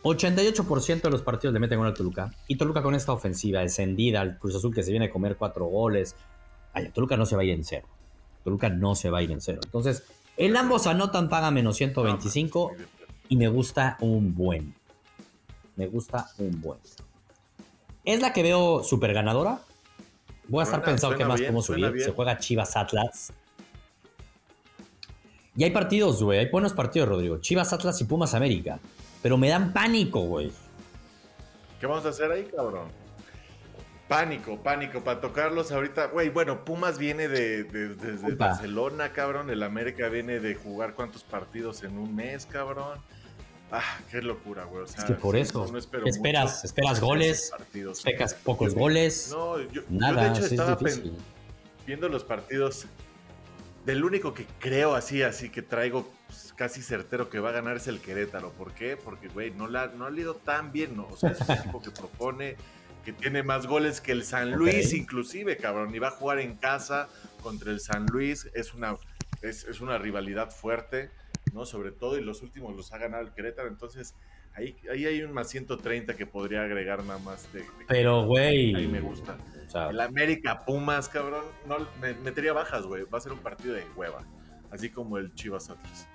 [0.04, 2.32] 88% de los partidos le meten gol al Toluca.
[2.48, 5.66] Y Toluca con esta ofensiva encendida, al Cruz Azul que se viene a comer cuatro
[5.66, 6.16] goles.
[6.74, 7.88] Ay, Toluca no se va a ir en cero.
[8.44, 9.60] Toluca no se va a ir en cero.
[9.64, 10.04] Entonces,
[10.36, 12.72] en ambos anotan, paga menos 125
[13.30, 14.74] y me gusta un buen.
[15.76, 16.80] Me gusta un buen.
[18.04, 19.60] ¿Es la que veo súper ganadora?
[20.48, 22.02] Voy a estar pensando qué más como subir.
[22.02, 23.32] Se juega Chivas Atlas.
[25.56, 26.40] Y hay partidos, güey.
[26.40, 27.38] Hay buenos partidos, Rodrigo.
[27.40, 28.80] Chivas Atlas y Pumas América.
[29.22, 30.52] Pero me dan pánico, güey.
[31.80, 32.90] ¿Qué vamos a hacer ahí, cabrón?
[34.08, 36.08] Pánico, pánico, para tocarlos ahorita.
[36.08, 39.50] Güey, bueno, Pumas viene de, desde Barcelona, cabrón.
[39.50, 43.00] El América viene de jugar cuántos partidos en un mes, cabrón.
[43.72, 44.86] Ah, qué locura, güey.
[44.86, 45.66] es que por eso.
[46.06, 49.30] esperas, esperas goles, esperas pocos goles.
[49.32, 50.78] No, yo, nada, de hecho estaba
[51.86, 52.86] viendo los partidos
[53.86, 57.78] del único que creo así, así que traigo pues, casi certero que va a ganar
[57.78, 58.52] es el Querétaro.
[58.52, 58.98] ¿Por qué?
[58.98, 61.08] Porque, güey, no, la, no ha ido tan bien, ¿no?
[61.08, 62.56] O sea, es un equipo que propone,
[63.04, 65.94] que tiene más goles que el San Luis, inclusive, cabrón.
[65.94, 67.10] Y va a jugar en casa
[67.42, 68.50] contra el San Luis.
[68.54, 68.96] Es una,
[69.42, 71.12] es, es una rivalidad fuerte,
[71.54, 71.66] ¿no?
[71.66, 73.68] Sobre todo, y los últimos los ha ganado el Querétaro.
[73.68, 74.16] Entonces,
[74.54, 77.52] ahí, ahí hay un más 130 que podría agregar nada más.
[77.54, 78.76] De, Pero, güey.
[78.76, 79.38] Ahí me gusta.
[79.90, 83.04] el América Pumas, cabrón, no, me, metería bajas, güey.
[83.04, 84.24] Va a ser un partido de hueva.
[84.72, 86.08] Así como el Chivas Atlas.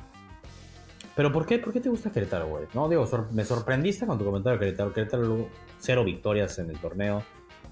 [1.14, 2.66] Pero ¿por qué, ¿por qué te gusta Querétaro, güey?
[2.74, 4.92] No, digo, me sorprendiste con tu comentario de Querétaro.
[4.92, 5.48] Querétaro,
[5.78, 7.24] cero victorias en el torneo.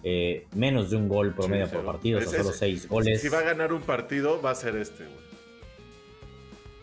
[0.03, 3.21] Eh, menos de un gol promedio por partido, o sea, solo seis goles.
[3.21, 5.27] Si va a ganar un partido, va a ser este, güey.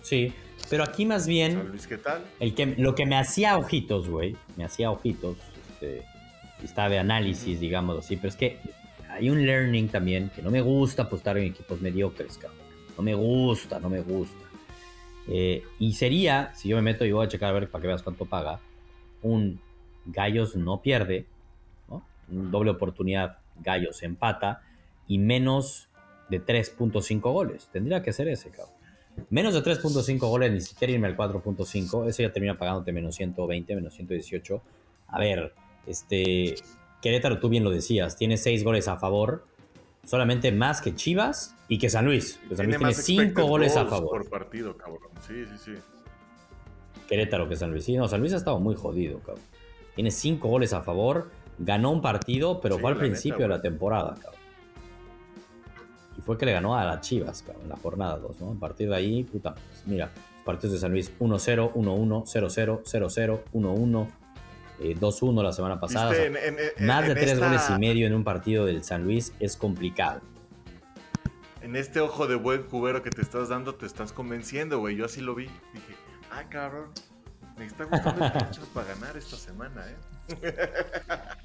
[0.02, 0.34] Sí,
[0.70, 1.54] pero aquí más bien.
[1.54, 2.24] San Luis, ¿qué tal?
[2.40, 5.38] El que, lo que me hacía ojitos, güey, me hacía ojitos,
[5.72, 6.04] este,
[6.64, 8.60] estaba de análisis, digamos así, pero es que
[9.10, 12.60] hay un learning también que no me gusta apostar en equipos mediocres, cabrón.
[12.98, 14.44] No me gusta, no me gusta.
[15.28, 17.88] Eh, y sería, si yo me meto y voy a checar a ver para que
[17.88, 18.60] veas cuánto paga,
[19.22, 19.60] un
[20.06, 21.26] Gallos no pierde,
[21.90, 22.04] ¿no?
[22.28, 24.62] doble oportunidad, Gallos empata
[25.08, 25.88] y menos
[26.30, 27.70] de 3.5 goles.
[27.72, 28.73] Tendría que ser ese, cabrón.
[29.30, 32.08] Menos de 3.5 goles, ni siquiera irme al 4.5.
[32.08, 34.62] Eso ya termina pagándote menos 120, menos 118.
[35.08, 35.54] A ver,
[35.88, 36.56] este.
[37.02, 39.46] Querétaro, tú bien lo decías, tiene 6 goles a favor
[40.06, 42.40] solamente más que Chivas y que San Luis.
[42.56, 44.22] San Luis tiene 5 goles a favor.
[44.22, 45.10] Por partido, cabrón.
[45.28, 45.72] Sí, sí, sí.
[47.08, 47.86] Querétaro que San Luis.
[47.86, 49.44] Sí, no, San Luis ha estado muy jodido, cabrón.
[49.96, 54.16] Tiene 5 goles a favor, ganó un partido, pero fue al principio de la temporada,
[54.16, 54.33] cabrón.
[56.26, 58.52] Fue que le ganó a las Chivas, cabrón, en la jornada 2, ¿no?
[58.52, 60.10] A partir de ahí, puta, pues, mira,
[60.46, 64.08] partidos de San Luis 1-0, 1-1, 0-0, 0-0, 1-1.
[64.80, 66.14] 2-1 la semana pasada.
[66.80, 70.22] más de tres goles y medio en un partido del San Luis es complicado.
[71.62, 74.98] En este ojo de buen cubero que te estás dando, te estás convenciendo, güey.
[74.98, 75.46] Yo así lo vi.
[75.46, 75.96] Dije,
[76.32, 76.90] ah, cabrón,
[77.58, 78.32] me está gustando el
[78.74, 80.56] para ganar esta semana, ¿eh?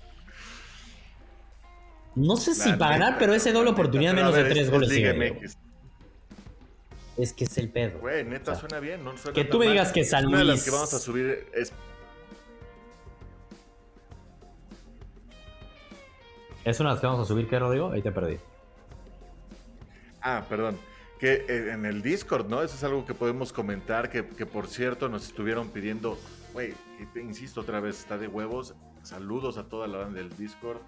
[2.19, 4.91] No sé si para ganar, pero ese doble oportunidad menos de tres goles.
[7.17, 7.99] Es que es el pedo.
[7.99, 9.13] Güey, neta suena bien, ¿no?
[9.35, 10.35] que tú me digas que San Luis.
[10.35, 11.73] Una de las que vamos a subir es
[16.69, 17.91] ¿Es una de las que vamos a subir, ¿qué, Rodrigo?
[17.91, 18.37] Ahí te perdí.
[20.21, 20.79] Ah, perdón.
[21.19, 22.63] Que eh, en el Discord, ¿no?
[22.63, 26.19] Eso es algo que podemos comentar, que, por cierto nos estuvieron pidiendo,
[26.53, 26.75] güey,
[27.17, 28.75] insisto otra vez, está de huevos.
[29.03, 30.79] Saludos a toda la banda del Discord,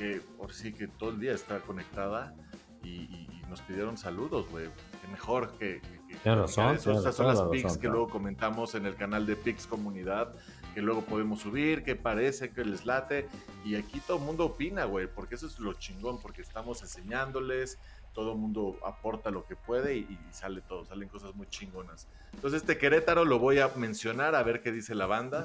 [0.00, 2.34] que por sí que todo el día está conectada
[2.82, 4.68] y, nos pidieron saludos, güey.
[5.10, 5.82] Mejor que...
[6.22, 6.76] que, razón.
[6.76, 10.32] Esas son las pics que luego comentamos en el canal de Pix Comunidad
[10.70, 13.26] que luego podemos subir, que parece que les late.
[13.64, 17.78] Y aquí todo el mundo opina, güey, porque eso es lo chingón, porque estamos enseñándoles,
[18.14, 22.08] todo el mundo aporta lo que puede y, sale todo, salen cosas muy chingonas.
[22.34, 25.44] Entonces este Querétaro lo voy a mencionar a ver qué dice la banda.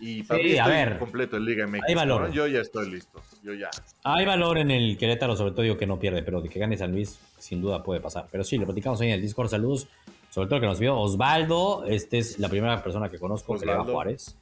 [0.00, 0.98] y para sí, a ver.
[0.98, 1.82] completo en Liga MX.
[1.88, 2.30] Hay valor.
[2.32, 3.70] Yo ya estoy listo, yo ya.
[4.02, 6.76] Hay valor en el Querétaro, sobre todo digo que no pierde, pero de que gane
[6.76, 8.26] San Luis sin duda puede pasar.
[8.30, 9.88] Pero sí, lo platicamos ahí en el Discord, saludos.
[10.30, 13.74] Sobre todo que nos vio Osvaldo, este es la primera persona que conozco que le
[13.74, 14.36] va a Juárez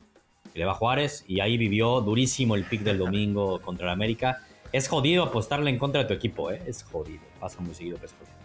[0.58, 4.42] le va a Juárez y ahí vivió durísimo el pick del domingo contra el América.
[4.72, 6.62] Es jodido apostarle en contra de tu equipo, ¿eh?
[6.66, 7.20] Es jodido.
[7.38, 8.36] Pasa muy seguido que es jodido.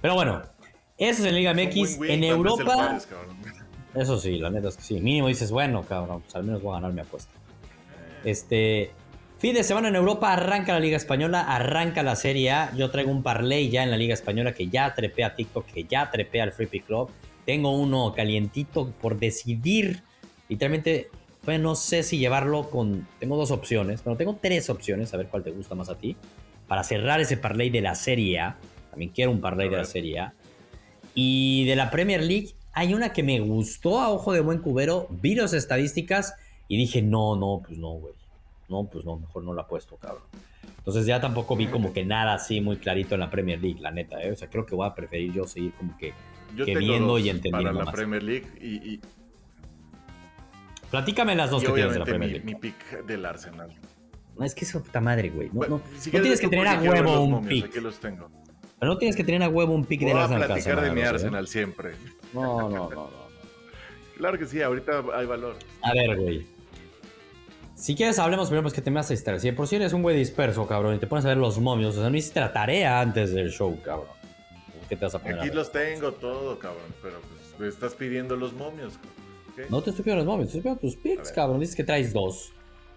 [0.00, 0.42] Pero bueno,
[0.98, 2.00] eso es en Liga MX.
[2.02, 2.98] en Europa.
[3.94, 5.00] eso sí, la neta es que sí.
[5.00, 7.32] Mínimo dices, bueno, cabrón, pues al menos voy a ganar mi apuesta.
[8.24, 8.92] Este.
[9.38, 12.76] Fin de semana en Europa arranca la Liga Española, arranca la Serie A.
[12.76, 15.84] Yo traigo un parlay ya en la Liga Española que ya trepé a TikTok, que
[15.84, 17.10] ya trepé al Free Pick Club.
[17.46, 20.02] Tengo uno calientito por decidir.
[20.50, 21.08] Literalmente
[21.50, 23.08] pues no sé si llevarlo con.
[23.18, 26.16] Tengo dos opciones, pero tengo tres opciones, a ver cuál te gusta más a ti.
[26.68, 28.56] Para cerrar ese parlay de la Serie A.
[28.90, 30.34] También quiero un parlay de la Serie A.
[31.12, 35.08] Y de la Premier League, hay una que me gustó a ojo de buen cubero.
[35.10, 36.34] Vi las estadísticas
[36.68, 38.14] y dije, no, no, pues no, güey.
[38.68, 40.22] No, pues no, mejor no la apuesto, cabrón.
[40.78, 43.90] Entonces ya tampoco vi como que nada así muy clarito en la Premier League, la
[43.90, 44.30] neta, ¿eh?
[44.30, 46.14] O sea, creo que voy a preferir yo seguir como que,
[46.54, 47.72] viendo y entendiendo.
[47.72, 49.00] Para la Premier League y,
[50.90, 52.44] Platícame las dos que tienes de la Premier League.
[52.44, 53.70] Mi, pick del Arsenal.
[54.36, 55.50] No, es que es puta madre, güey.
[55.52, 57.66] No, no, tienes que tener a huevo un pick.
[57.66, 58.30] Aquí los tengo.
[58.78, 60.38] Pero no tienes que tener a huevo un pick del Arsenal.
[60.38, 61.92] Voy a platicar de mi Arsenal siempre.
[62.32, 63.10] No, no, no, no.
[64.16, 65.56] claro que sí, ahorita hay valor.
[65.82, 66.46] A ver, güey.
[67.80, 69.40] Si quieres, hablemos primero, pues que te me vas a distraer.
[69.40, 71.96] Si por si eres un güey disperso, cabrón, y te pones a ver los momios,
[71.96, 74.08] o sea, no hiciste la tarea antes del show, cabrón.
[74.86, 75.40] ¿Qué te vas a poner?
[75.40, 78.98] Aquí los tengo todo, cabrón, pero pues me estás pidiendo los momios.
[79.68, 81.60] No te pidiendo los móviles, te pidiendo tus picks, cabrón.
[81.60, 82.52] Dices que traes dos.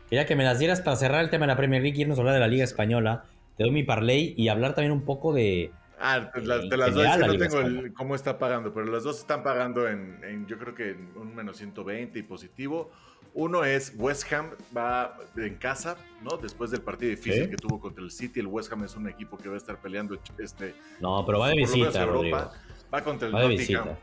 [0.10, 2.18] Quería que me las dieras para cerrar el tema de la Premier League y irnos
[2.18, 3.26] a hablar de la Liga Española.
[3.58, 5.72] Te doy mi parlay y hablar también un poco de,
[6.06, 9.88] Ah, pues te las doy, no tengo cómo está pagando, pero las dos están pagando
[9.88, 12.92] en, yo creo que en un menos 120 y positivo.
[13.36, 16.36] Uno es West Ham va en casa, ¿no?
[16.36, 19.38] Después del partido difícil que tuvo contra el City, el West Ham es un equipo
[19.38, 20.76] que va a estar peleando este.
[21.00, 22.52] No, pero va de visita, Europa.
[22.94, 23.96] Va contra el Nottingham.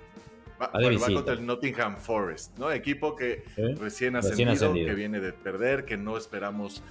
[0.60, 2.70] Va, contra el Nottingham Forest, ¿no?
[2.70, 3.44] Equipo que
[3.78, 6.82] recién, ascendido, que viene de perder, que no esperamos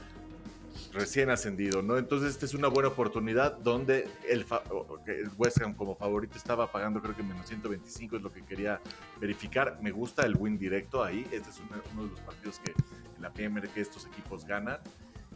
[0.93, 1.97] recién ascendido, ¿no?
[1.97, 4.45] Entonces, esta es una buena oportunidad donde el,
[5.37, 8.81] West Ham como favorito estaba pagando, creo que menos 125 es lo que quería
[9.19, 9.77] verificar.
[9.81, 11.25] Me gusta el win directo ahí.
[11.31, 14.79] Este es uno, de los partidos que en la Premier que estos equipos ganan.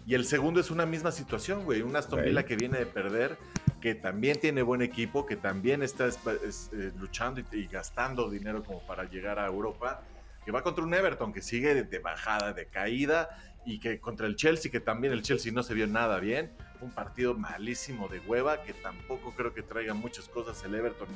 [0.06, 1.82] Y el segundo es una misma situación, güey.
[1.82, 3.38] Un Aston Villa que viene de perder,
[3.84, 9.04] que también tiene buen equipo, que también está eh, luchando y, gastando dinero como para
[9.04, 10.04] llegar a Europa,
[10.46, 13.28] que va contra un Everton que sigue de bajada, de caída
[13.66, 16.92] y que contra el Chelsea, que también el Chelsea no se vio nada bien, un
[16.92, 21.10] partido malísimo de hueva, que tampoco creo que traiga muchas cosas el Everton,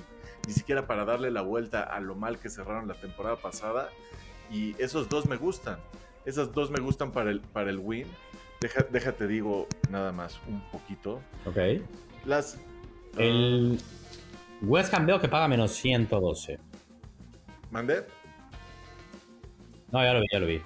[0.45, 3.91] ni siquiera para darle la vuelta a lo mal que cerraron la temporada pasada,
[4.51, 5.79] y esos dos me gustan,
[6.25, 8.07] esos dos me gustan para el, para el win.
[8.59, 11.21] Deja, déjate digo nada más un poquito.
[11.45, 11.57] Ok.
[12.27, 12.59] Las...
[13.17, 13.79] El
[14.61, 16.59] West Ham veo que paga menos 112.
[17.71, 18.05] ¿Mandé?
[19.91, 20.61] No, ya lo vi, ya lo vi.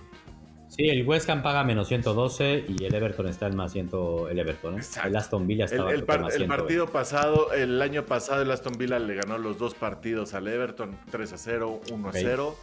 [0.68, 3.92] Sí, el West Ham paga menos 112 y el Everton está en más 100.
[4.32, 4.84] El Everton, ¿eh?
[5.06, 8.98] El Aston Villa estaba el, el, el partido pasado, el año pasado, el Aston Villa
[8.98, 12.56] le ganó los dos partidos al Everton 3 a 0, 1 a 0.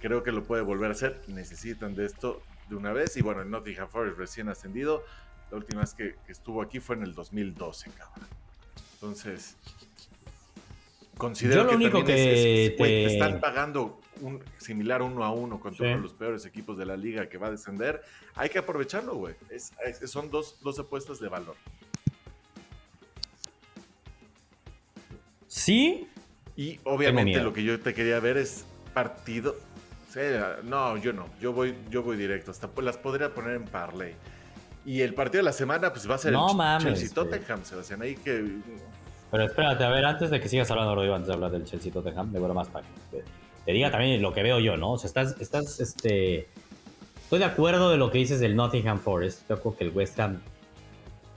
[0.00, 1.20] Creo que lo puede volver a hacer.
[1.28, 3.16] Necesitan de esto de una vez.
[3.16, 5.04] Y bueno, el Nottingham Forest recién ascendido.
[5.50, 8.28] La última vez que, estuvo aquí fue en el 2012, cabrón.
[9.00, 9.56] Entonces,
[11.16, 13.06] considero Yo lo que único que te...
[13.06, 16.98] están pagando un similar uno a uno contra uno de los peores equipos de la
[16.98, 18.02] liga que va a descender,
[18.34, 19.34] hay que aprovecharlo, güey.
[20.04, 21.56] son dos, dos apuestas de valor.
[25.46, 26.06] Sí.
[26.54, 29.56] Y obviamente lo que yo te quería ver es partido.
[30.64, 31.26] no, yo no.
[31.40, 32.50] Yo voy, yo voy directo.
[32.50, 34.14] Hasta las podría poner en parlay.
[34.84, 37.64] Y el partido de la semana, pues va a ser no, el mames, Chelsea Tottenham,
[37.64, 38.02] Sebastián.
[38.02, 38.58] Ahí que.
[39.30, 41.92] Pero espérate, a ver, antes de que sigas hablando, Rodrigo, antes de hablar del Chelsea
[41.92, 42.84] Tottenham, de más para
[43.64, 44.92] te diga también lo que veo yo, ¿no?
[44.92, 46.48] O sea, estás, estás, este...
[47.22, 49.46] Estoy de acuerdo de lo que dices del Nottingham Forest.
[49.46, 50.40] Creo que el West Ham...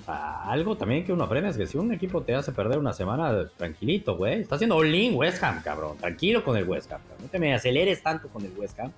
[0.07, 3.47] algo también que uno aprende es que si un equipo te hace perder una semana,
[3.57, 4.41] tranquilito, güey.
[4.41, 5.97] Está haciendo all-in West Ham, cabrón.
[5.97, 7.01] Tranquilo con el West Ham.
[7.21, 8.91] No te me aceleres tanto con el West Ham.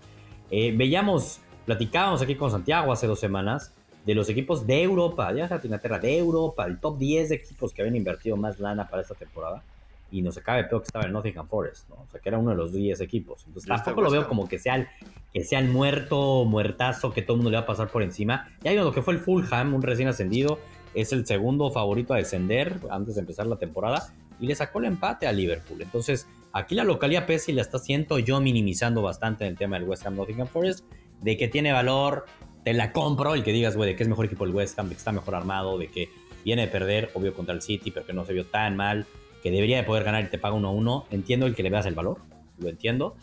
[0.49, 3.73] Eh, veíamos, platicábamos aquí con Santiago hace dos semanas
[4.05, 7.73] de los equipos de Europa, ya de Inglaterra, de Europa, el top 10 de equipos
[7.73, 9.63] que habían invertido más lana para esta temporada
[10.11, 11.95] y nos acaba de peor que estaba en Nottingham Forest, ¿no?
[11.95, 13.43] O sea, que era uno de los 10 equipos.
[13.47, 14.87] Entonces tampoco lo veo como que sea, el,
[15.33, 18.49] que sea el muerto, muertazo, que todo el mundo le va a pasar por encima.
[18.63, 20.59] Ya hay lo que fue el Fulham, un recién ascendido,
[20.93, 24.85] es el segundo favorito a descender antes de empezar la temporada y le sacó el
[24.85, 25.81] empate a Liverpool.
[25.81, 29.87] Entonces, aquí la localidad Pesi la está haciendo yo minimizando bastante en el tema del
[29.87, 30.85] West Ham Nottingham Forest,
[31.21, 32.25] de que tiene valor,
[32.65, 34.89] te la compro, el que digas, güey, de que es mejor equipo el West Ham,
[34.89, 36.09] de que está mejor armado, de que
[36.43, 39.05] viene de perder, obvio, contra el City, pero que no se vio tan mal
[39.43, 41.05] que debería de poder ganar y te paga uno a uno.
[41.11, 42.17] Entiendo el que le veas el valor,
[42.57, 43.15] lo entiendo.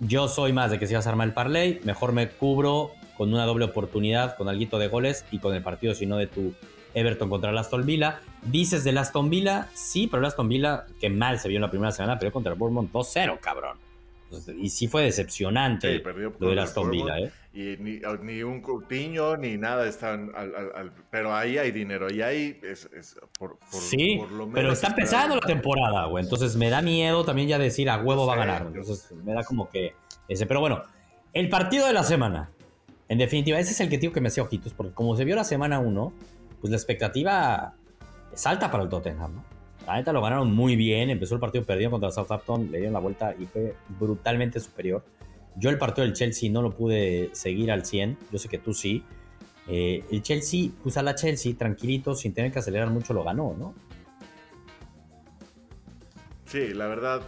[0.00, 3.32] Yo soy más de que si vas a armar el parlay, mejor me cubro con
[3.32, 6.52] una doble oportunidad, con algo de goles y con el partido, si no de tu
[6.94, 8.20] Everton contra el Aston Villa.
[8.42, 11.70] Dices del Aston Villa, sí, pero el Aston Villa, que mal se vio en la
[11.70, 13.78] primera semana, pero contra el Bournemouth 2-0, cabrón.
[14.60, 16.02] Y sí fue decepcionante
[16.40, 17.30] lo de Aston Villa, ¿eh?
[17.56, 22.86] Y ni, un Coutinho ni nada están al, pero ahí hay dinero y ahí es,
[23.38, 24.20] por, sí,
[24.52, 26.22] pero está empezando la temporada, güey.
[26.22, 28.66] Entonces me da miedo también ya decir a huevo va a ganar.
[28.66, 29.94] Entonces me da como que
[30.28, 30.44] ese.
[30.44, 30.82] Pero bueno,
[31.32, 32.50] el partido de la semana.
[33.08, 35.34] En definitiva, ese es el que digo que me hacía ojitos, porque como se vio
[35.34, 36.12] la semana 1,
[36.60, 37.72] pues la expectativa
[38.34, 39.44] es alta para el Tottenham, ¿no?
[39.86, 42.98] La neta lo ganaron muy bien, empezó el partido perdido contra Southampton, le dieron la
[42.98, 45.02] vuelta y fue brutalmente superior.
[45.58, 48.74] Yo el partido del Chelsea no lo pude seguir al 100, yo sé que tú
[48.74, 49.02] sí.
[49.66, 53.54] Eh, el Chelsea, pues a la Chelsea, tranquilito, sin tener que acelerar mucho, lo ganó,
[53.58, 53.74] ¿no?
[56.44, 57.22] Sí, la verdad,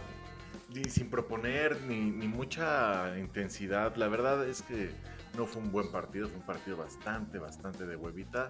[0.89, 4.91] sin proponer ni, mucha intensidad, la verdad es que
[5.35, 8.49] no fue un buen partido, fue un partido bastante, bastante de huevita.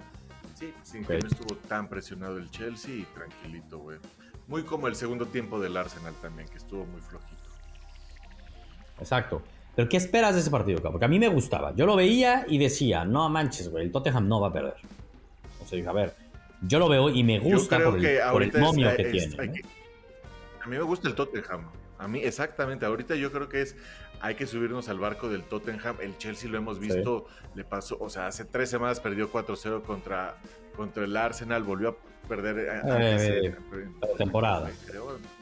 [0.56, 3.97] Sí, sin que no estuvo tan presionado el Chelsea y tranquilito, güey.
[4.47, 7.49] Muy como el segundo tiempo del Arsenal también, que estuvo muy flojito.
[8.99, 9.41] Exacto.
[9.80, 10.91] Pero ¿qué esperas de ese partido, cabrón?
[10.91, 11.73] Porque a mí me gustaba.
[11.73, 14.73] Yo lo veía y decía, no manches, güey, el Tottenham no va a perder.
[15.63, 16.15] O sea, dije, a ver,
[16.63, 17.97] yo lo veo y me gusta por
[18.43, 19.38] el, momio que tiene.
[20.61, 21.69] a mí me gusta el Tottenham.
[21.97, 22.86] A mí, exactamente.
[22.86, 23.77] Ahorita yo creo que es
[24.19, 25.95] hay que subirnos al barco del Tottenham.
[26.01, 30.36] El Chelsea lo hemos visto, le pasó, o sea, hace tres semanas perdió 4-0 contra,
[30.75, 32.59] contra el Arsenal, volvió perder.
[32.59, 33.55] Eh, eh,
[34.17, 34.69] temporada.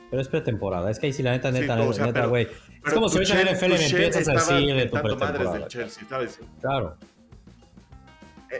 [0.10, 0.90] Pero es pretemporada.
[0.90, 2.48] Es que ahí sí, la neta, neta, neta, güey.
[2.86, 5.60] es como si ahorita en NFL me empiezas a decir de tu pretemporada.
[5.60, 6.40] Del Chelsea, ¿sabes?
[6.62, 6.98] Claro.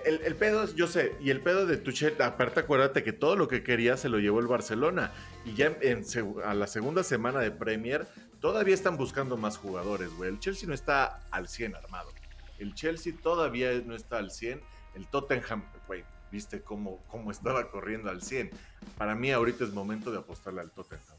[0.06, 3.38] El, el, pedo es, yo sé, y el pedo de Tuchel, aparte acuérdate que todo
[3.38, 5.12] lo que quería se lo llevó el Barcelona.
[5.46, 6.04] Y ya en,
[6.44, 8.06] a la segunda semana de Premier,
[8.42, 10.30] todavía están buscando más jugadores, güey.
[10.30, 12.12] El Chelsea no está al 100 armado.
[12.60, 14.62] El Chelsea todavía no está al 100.
[14.96, 18.52] El Tottenham, güey, viste cómo, cómo estaba corriendo al 100.
[18.98, 21.17] Para mí ahorita es momento de apostarle al Tottenham.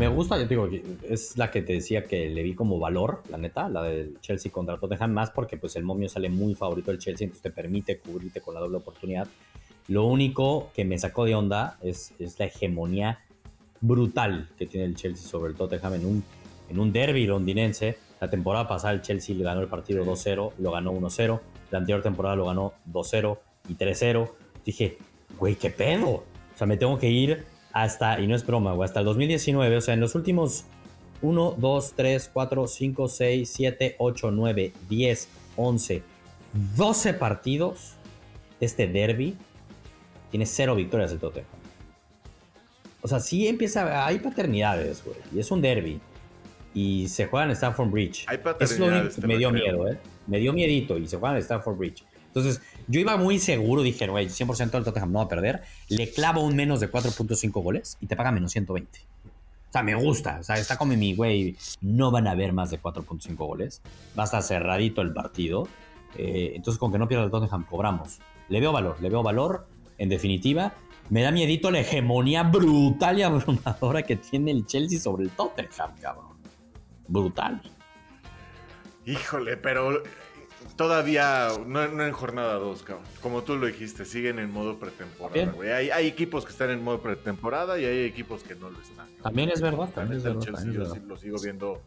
[0.00, 0.66] Me gusta, yo digo,
[1.10, 4.50] es la que te decía que le vi como valor, la neta, la del Chelsea
[4.50, 7.98] contra Tottenham, más porque pues el momio sale muy favorito del Chelsea, entonces te permite
[7.98, 9.28] cubrirte con la doble oportunidad.
[9.88, 13.18] Lo único que me sacó de onda es, es la hegemonía
[13.82, 16.24] brutal que tiene el Chelsea sobre el Tottenham en un,
[16.70, 17.98] en un derby londinense.
[18.22, 21.40] La temporada pasada el Chelsea le ganó el partido 2-0, lo ganó 1-0.
[21.72, 23.38] La anterior temporada lo ganó 2-0
[23.68, 24.30] y 3-0.
[24.64, 24.96] Dije,
[25.38, 26.08] güey, ¿qué pedo?
[26.08, 26.24] O
[26.56, 29.80] sea, me tengo que ir hasta, y no es broma, güey, hasta el 2019, o
[29.80, 30.64] sea, en los últimos
[31.22, 36.02] 1, 2, 3, 4, 5, 6, 7, 8, 9, 10, 11,
[36.76, 37.94] 12 partidos,
[38.60, 39.36] este derby
[40.30, 41.48] tiene cero victorias el Tottenham.
[43.02, 46.00] O sea, sí empieza, hay paternidades, güey, y es un derby.
[46.72, 48.24] Y se juega en Stanford Bridge.
[48.28, 49.18] Hay paternidades.
[49.18, 49.98] me dio miedo, ¿eh?
[50.28, 52.04] Me dio miedito y se juega en Stanford Bridge.
[52.30, 55.62] Entonces, yo iba muy seguro, dije, güey, 100% el Tottenham no va a perder.
[55.88, 59.00] Le clavo un menos de 4.5 goles y te paga menos 120.
[59.68, 60.38] O sea, me gusta.
[60.40, 63.82] O sea, está como mi, güey, no van a haber más de 4.5 goles.
[64.16, 65.66] Va a estar cerradito el partido.
[66.16, 68.18] Eh, entonces, con que no pierda el Tottenham, cobramos.
[68.48, 69.66] Le veo valor, le veo valor.
[69.98, 70.74] En definitiva,
[71.08, 75.96] me da miedito la hegemonía brutal y abrumadora que tiene el Chelsea sobre el Tottenham,
[76.00, 76.36] cabrón.
[77.08, 77.60] Brutal.
[79.04, 80.02] Híjole, pero
[80.76, 82.84] Todavía, no, en jornada 2,
[83.20, 87.00] como tú lo dijiste, siguen en modo pretemporada, Hay, hay, equipos que están en modo
[87.00, 89.06] pretemporada y hay equipos que no lo están.
[89.22, 90.64] También es verdad, también es verdad.
[90.64, 91.82] yo lo sigo viendo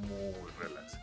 [0.00, 0.98] muy relax.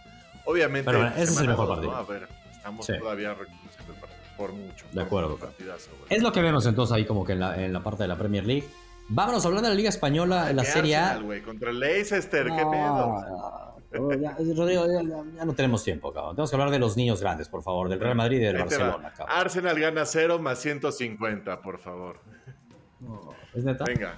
[0.46, 1.96] Obviamente, Pero ese es el mejor partido.
[1.96, 4.86] A ver, estamos todavía reconociendo el partido por mucho.
[4.92, 5.40] De acuerdo.
[6.10, 8.18] es lo que vemos entonces ahí como que en la, en la parte de la
[8.18, 8.68] Premier League.
[9.08, 11.22] Vámonos hablando de la Liga Española, en la Serie A.
[11.46, 13.75] contra el Leicester, qué pedo.
[13.98, 14.86] Rodrigo,
[15.36, 16.36] ya, no tenemos tiempo, cabrón.
[16.36, 19.14] Tenemos que hablar de los niños grandes, por favor, del Real Madrid y del Barcelona,
[19.16, 19.38] cabrón.
[19.38, 22.20] Arsenal gana 0 más 150, por favor.
[23.54, 23.86] ¿Es neta?
[23.86, 24.18] Venga.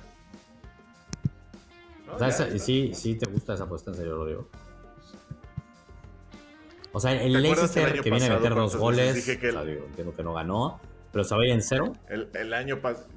[2.54, 4.50] ¿Y sí, sí te gusta esa apuesta, en serio, Rodrigo?
[6.94, 10.80] O sea, el Leicester que viene a meter dos goles, entiendo que no ganó,
[11.12, 11.94] pero se va a ir en cero.
[12.10, 13.17] El, el año pasado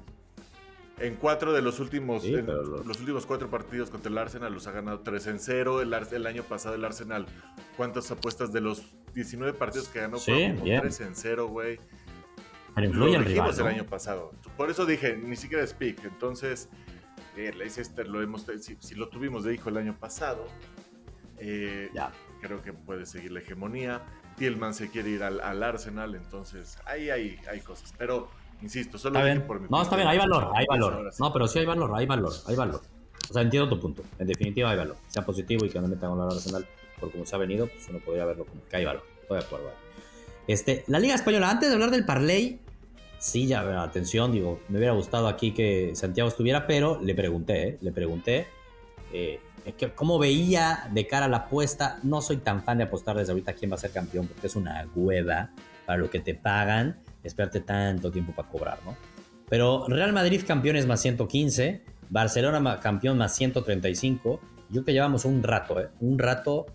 [1.01, 2.99] en cuatro de los últimos, los...
[2.99, 5.81] últimos cuatro partidos contra el Arsenal los ha ganado 3 en 0.
[5.81, 7.25] El, el, año pasado el Arsenal,
[7.75, 8.83] ¿cuántas apuestas de los
[9.13, 10.17] 19 partidos que ganó?
[10.17, 11.79] Sí, 3 en 0, güey.
[12.75, 14.31] Pero influye lo el rival, el año pasado.
[14.55, 16.03] Por eso dije, ni siquiera es pick.
[16.05, 16.69] Entonces,
[17.35, 20.47] eh, Leicester lo hemos, si, lo tuvimos de hijo el año pasado,
[21.37, 22.11] eh, ya.
[22.41, 24.01] creo que puede seguir la hegemonía.
[24.37, 27.93] Tillman se quiere ir al, al Arsenal, entonces ahí hay, hay cosas.
[27.97, 28.29] Pero
[28.61, 31.11] Insisto, solo por mi No, está bien, hay valor, hay valor.
[31.19, 32.81] No, pero sí hay valor, hay valor, hay valor.
[33.29, 34.03] O sea, entiendo tu punto.
[34.19, 34.97] En definitiva, hay valor.
[35.07, 36.67] Sea positivo y que no metan a Arsenal
[36.99, 39.03] por como se ha venido, pues uno podría verlo como que hay valor.
[39.21, 39.71] Estoy de acuerdo.
[40.47, 42.59] Este, la Liga Española, antes de hablar del Parley,
[43.19, 47.77] sí, ya, atención, digo, me hubiera gustado aquí que Santiago estuviera, pero le pregunté, ¿eh?
[47.81, 48.47] le pregunté
[49.13, 49.39] eh,
[49.77, 51.99] que cómo veía de cara a la apuesta.
[52.03, 54.55] No soy tan fan de apostar desde ahorita quién va a ser campeón, porque es
[54.55, 55.51] una hueva
[55.85, 58.95] para lo que te pagan esperarte tanto tiempo para cobrar, ¿no?
[59.49, 64.39] Pero Real Madrid campeones más 115, Barcelona campeón más 135.
[64.69, 65.89] Yo que llevamos un rato, ¿eh?
[65.99, 66.67] Un rato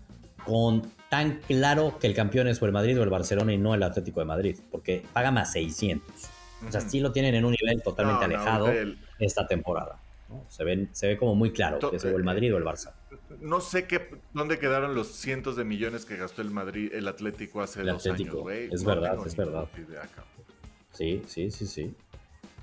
[0.45, 3.73] con tan claro que el campeón es o el Madrid o el Barcelona y no
[3.73, 6.03] el Atlético de Madrid, porque paga más 600.
[6.67, 8.71] O sea, sí lo tienen en un nivel totalmente alejado
[9.19, 9.99] esta temporada.
[10.49, 12.93] Se, ven, se ve como muy claro que es o el Madrid o el Barça.
[13.39, 17.61] No sé qué, dónde quedaron los cientos de millones que gastó el Madrid, el Atlético
[17.61, 18.69] hace dos años, güey.
[18.71, 19.67] Es verdad, es verdad.
[20.97, 21.93] Sí, sí, sí, sí.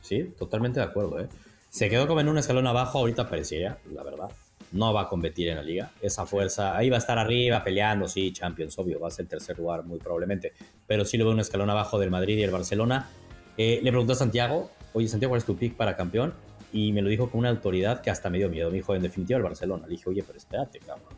[0.00, 1.28] Sí, totalmente de acuerdo, ¿eh?
[1.70, 4.28] Se quedó como en un escalón abajo, ahorita pareciera, la verdad.
[4.72, 5.92] No va a competir en la liga.
[6.02, 9.56] Esa fuerza, ahí va a estar arriba peleando, sí, Champions, obvio, va a ser tercer
[9.56, 10.52] lugar muy probablemente.
[10.86, 13.08] Pero sí lo veo un escalón abajo del Madrid y el Barcelona.
[13.56, 16.34] Eh, le preguntó a Santiago, oye, Santiago, ¿cuál es tu pick para campeón?
[16.72, 18.68] Y me lo dijo con una autoridad que hasta me dio miedo.
[18.70, 19.86] Me dijo, en definitiva, el Barcelona.
[19.86, 21.14] Le dije, oye, pero espérate, cabrón.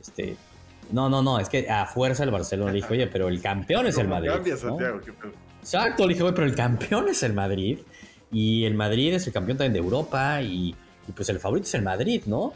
[0.00, 0.36] Este,
[0.90, 2.72] no, no, no, es que a fuerza el Barcelona.
[2.72, 4.30] Le dije, oye, pero el campeón es el Madrid.
[4.56, 5.00] Santiago,
[5.66, 7.80] Exacto, le dije, güey, pero el campeón es el Madrid.
[8.30, 10.40] Y el Madrid es el campeón también de Europa.
[10.40, 10.76] Y,
[11.14, 12.52] pues el favorito es el Madrid, ¿no?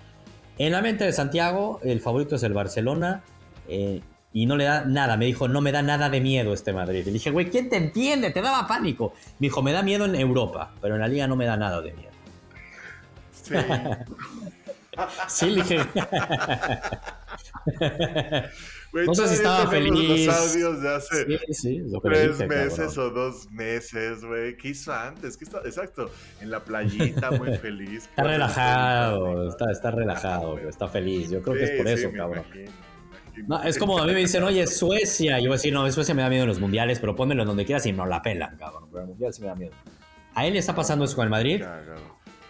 [0.58, 3.24] En la mente de Santiago, el favorito es el Barcelona.
[3.68, 4.00] Eh,
[4.32, 5.16] y no le da nada.
[5.16, 7.04] Me dijo, no me da nada de miedo este Madrid.
[7.04, 8.30] Le dije, güey, ¿quién te entiende?
[8.30, 9.12] Te daba pánico.
[9.40, 11.80] Me dijo, me da miedo en Europa, pero en la liga no me da nada
[11.80, 12.12] de miedo.
[13.32, 13.54] Sí.
[15.26, 15.80] sí, le dije.
[18.92, 20.26] no sé si estaba feliz.
[20.26, 24.56] Los audios de hace sí, sí, tres meses o dos meses, güey.
[24.56, 25.36] ¿Qué hizo antes?
[25.36, 26.10] ¿Qué Exacto.
[26.40, 28.04] En la playita, muy feliz.
[28.06, 31.30] Está relajado, está, está relajado, está feliz.
[31.30, 32.44] Yo creo que es por eso, cabrón.
[33.46, 35.38] No, es como a mí me dicen, oye, Suecia.
[35.38, 37.44] Y yo voy a decir, no, Suecia me da miedo en los mundiales, pero pónmelo
[37.44, 38.88] donde quieras y no la pelan, cabrón.
[38.90, 39.72] Pero el mundial sí me da miedo.
[40.34, 41.62] A él le está pasando eso con el Madrid.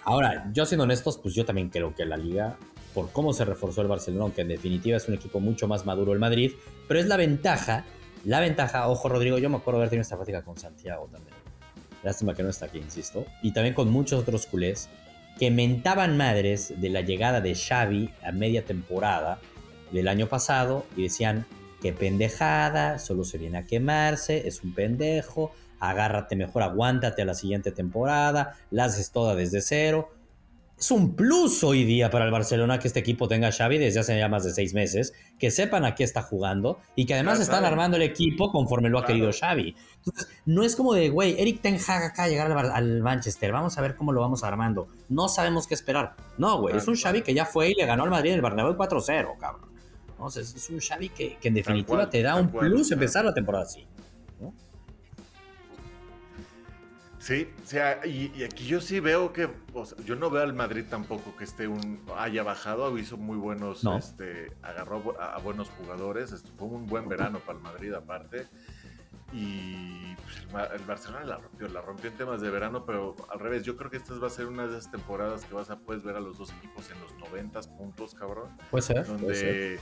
[0.04, 2.56] Ahora, yo siendo honestos, pues yo también creo que la liga,
[2.94, 6.12] por cómo se reforzó el Barcelona, aunque en definitiva es un equipo mucho más maduro
[6.12, 6.52] el Madrid,
[6.88, 7.84] pero es la ventaja,
[8.24, 11.36] la ventaja, ojo Rodrigo, yo me acuerdo haber tenido esta práctica con Santiago también.
[12.02, 13.24] Lástima que no está aquí, insisto.
[13.42, 14.88] Y también con muchos otros culés
[15.38, 19.38] que mentaban madres de la llegada de Xavi a media temporada
[19.90, 21.46] del año pasado y decían,
[21.80, 27.34] qué pendejada, solo se viene a quemarse, es un pendejo, agárrate mejor, aguántate a la
[27.34, 30.10] siguiente temporada, la haces toda desde cero.
[30.80, 34.18] Es un plus hoy día para el Barcelona que este equipo tenga Xavi desde hace
[34.18, 37.66] ya más de seis meses, que sepan a qué está jugando y que además están
[37.66, 39.76] armando el equipo conforme lo ha querido Xavi.
[39.98, 43.82] Entonces, no es como de, güey, Eric Ten Hag acá llegar al, Manchester, vamos a
[43.82, 44.88] ver cómo lo vamos armando.
[45.10, 46.14] No sabemos qué esperar.
[46.38, 48.42] No, güey, es un Xavi que ya fue y le ganó al Madrid en el
[48.42, 49.68] Bernabéu 4-0, cabrón.
[50.34, 53.86] Es un Xavi que, en definitiva te da un plus empezar la temporada así.
[57.20, 59.50] Sí, o sea, y, aquí yo sí veo que,
[60.06, 64.50] yo no veo al Madrid tampoco que esté un, haya bajado, hizo muy buenos, este,
[64.62, 68.46] agarró a, buenos jugadores, esto fue un buen verano para el Madrid aparte,
[69.34, 73.64] y pues, el, Barcelona la rompió, la rompió en temas de verano, pero al revés,
[73.64, 76.02] yo creo que esta va a ser una de esas temporadas que vas a puedes
[76.02, 78.48] ver a los dos equipos en los 90 puntos, cabrón.
[78.70, 79.06] Puede ser.
[79.06, 79.80] Donde puede ser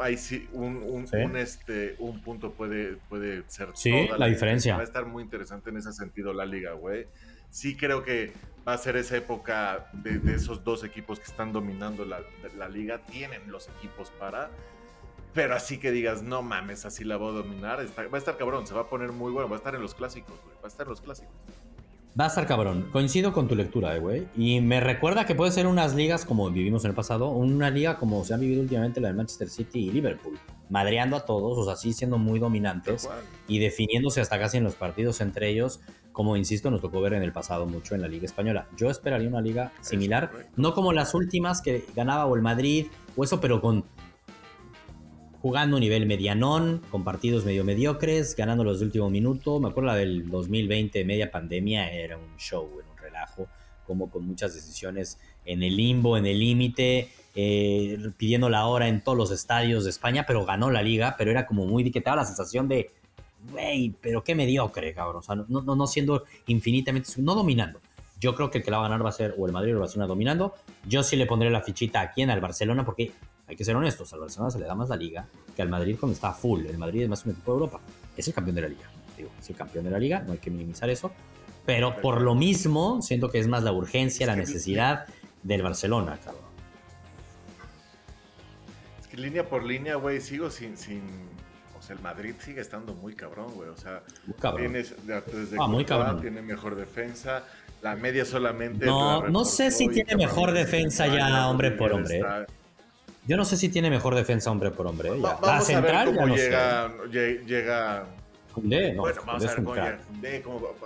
[0.00, 4.74] ahí sí, un, un, este, un punto puede, puede ser sí, la, diferencia.
[4.74, 7.06] Va a estar muy interesante en ese sentido la liga, güey.
[7.50, 8.32] Sí creo que
[8.66, 12.20] va a ser esa época de, esos dos equipos que están dominando la,
[12.56, 12.98] la, liga.
[13.04, 14.50] Tienen los equipos para...
[15.32, 17.78] Pero así que digas, no mames, así la voy a dominar.
[17.78, 19.48] va a estar cabrón, se va a poner muy bueno.
[19.48, 20.56] Va a estar en los clásicos, güey.
[20.56, 21.32] Va a estar en los clásicos.
[22.18, 22.88] Va a estar cabrón.
[22.90, 24.26] Coincido con tu lectura, eh, güey.
[24.36, 27.98] Y me recuerda que puede ser unas ligas como vivimos en el pasado, una liga
[27.98, 30.36] como se ha vivido últimamente la de Manchester City y Liverpool,
[30.70, 33.08] madreando a todos, o sea, sí siendo muy dominantes
[33.46, 35.80] y definiéndose hasta casi en los partidos entre ellos,
[36.10, 38.66] como insisto, nos tocó ver en el pasado mucho en la Liga Española.
[38.76, 43.22] Yo esperaría una liga similar, no como las últimas que ganaba o el Madrid o
[43.22, 43.84] eso, pero con
[45.40, 49.58] jugando a nivel medianón, con partidos medio mediocres, ganando los de último minuto.
[49.58, 53.46] Me acuerdo la del 2020, media pandemia, era un show, era un relajo,
[53.86, 59.02] como con muchas decisiones en el limbo, en el límite, eh, pidiendo la hora en
[59.02, 62.04] todos los estadios de España, pero ganó la liga, pero era como muy que te
[62.04, 62.90] daba la sensación de,
[63.50, 65.20] güey, pero qué mediocre, cabrón.
[65.20, 67.80] O sea, no, siendo infinitamente, no dominando.
[68.20, 69.72] Yo creo que el que la va a ganar va a ser o el Madrid
[69.72, 70.54] o el Barcelona dominando.
[70.86, 73.12] Yo sí le pondré la fichita aquí en el Barcelona porque
[73.50, 75.26] hay que ser honestos, al Barcelona se le da más la liga
[75.56, 76.64] que al Madrid cuando está full.
[76.66, 77.80] El Madrid es más un equipo de Europa.
[78.16, 78.88] Es el campeón de la liga.
[79.16, 81.10] Digo, es el campeón de la liga, no hay que minimizar eso.
[81.66, 85.06] Pero por lo mismo, siento que es más la urgencia, la necesidad
[85.42, 86.44] del Barcelona, cabrón.
[89.00, 91.02] Es que línea por línea, güey, sigo sin, sin.
[91.76, 93.68] O sea, el Madrid sigue estando muy cabrón, güey.
[93.68, 94.04] O sea,
[94.56, 96.20] Tienes, desde ah, muy cabrón.
[96.20, 97.42] tiene mejor defensa.
[97.82, 98.86] La media solamente.
[98.86, 102.22] No, no sé si tiene mejor defensa ya, hombre por hombre.
[103.26, 105.10] Yo no sé si tiene mejor defensa hombre por hombre.
[105.10, 105.18] ¿eh?
[105.18, 108.06] la central a ver cómo llega, llega.
[108.56, 109.98] no, bueno, vamos a ver cómo llega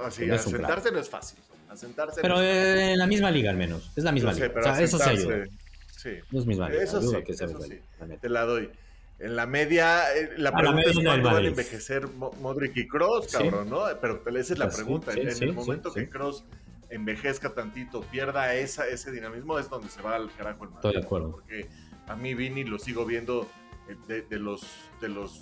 [0.05, 1.39] así, a sentarse no es fácil.
[2.21, 3.91] pero en la misma liga al menos.
[3.97, 4.53] Es la misma liga.
[4.57, 5.45] o sea, eso se ayuda.
[5.97, 6.11] Sí.
[6.31, 6.83] No es misma liga.
[6.83, 7.81] Eso sí, que eso sí.
[8.21, 8.71] Te la doy.
[9.21, 13.71] En la media, eh, la pregunta es cuándo van a envejecer Modric y Cross, cabrón,
[13.71, 13.85] ¿no?
[14.01, 15.13] Pero esa es la pues pregunta.
[15.13, 16.45] en el momento que Cross
[16.91, 20.89] envejezca tantito, pierda esa, ese dinamismo, es donde se va al carajo el Madrid.
[20.89, 21.31] Estoy de acuerdo.
[21.33, 21.69] Porque
[22.09, 23.49] a mí Vini lo sigo viendo
[23.89, 24.63] eh, de, los,
[25.01, 25.41] de los,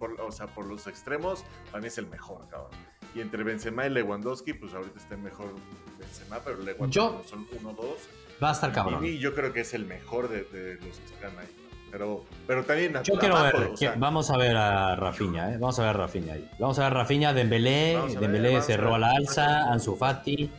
[0.00, 2.70] o sea, por los extremos, para mí es el mejor, cabrón.
[3.14, 5.54] Y entre Benzema y Lewandowski, pues ahorita está mejor
[5.98, 7.98] Benzema, pero Lewandowski son uno, dos.
[8.42, 9.00] Va a estar cabrón.
[9.00, 11.46] Vini yo creo que es el mejor de, los que están ahí.
[11.90, 12.92] Pero, pero también.
[13.04, 15.58] Yo quiero ver, vamos a ver a Rafinha, ¿eh?
[15.58, 16.50] vamos a ver a Rafinha ahí.
[16.58, 20.50] Vamos a ver a Rafinha, Dembélé, Dembélé cerró a la alza, Ansu Fati.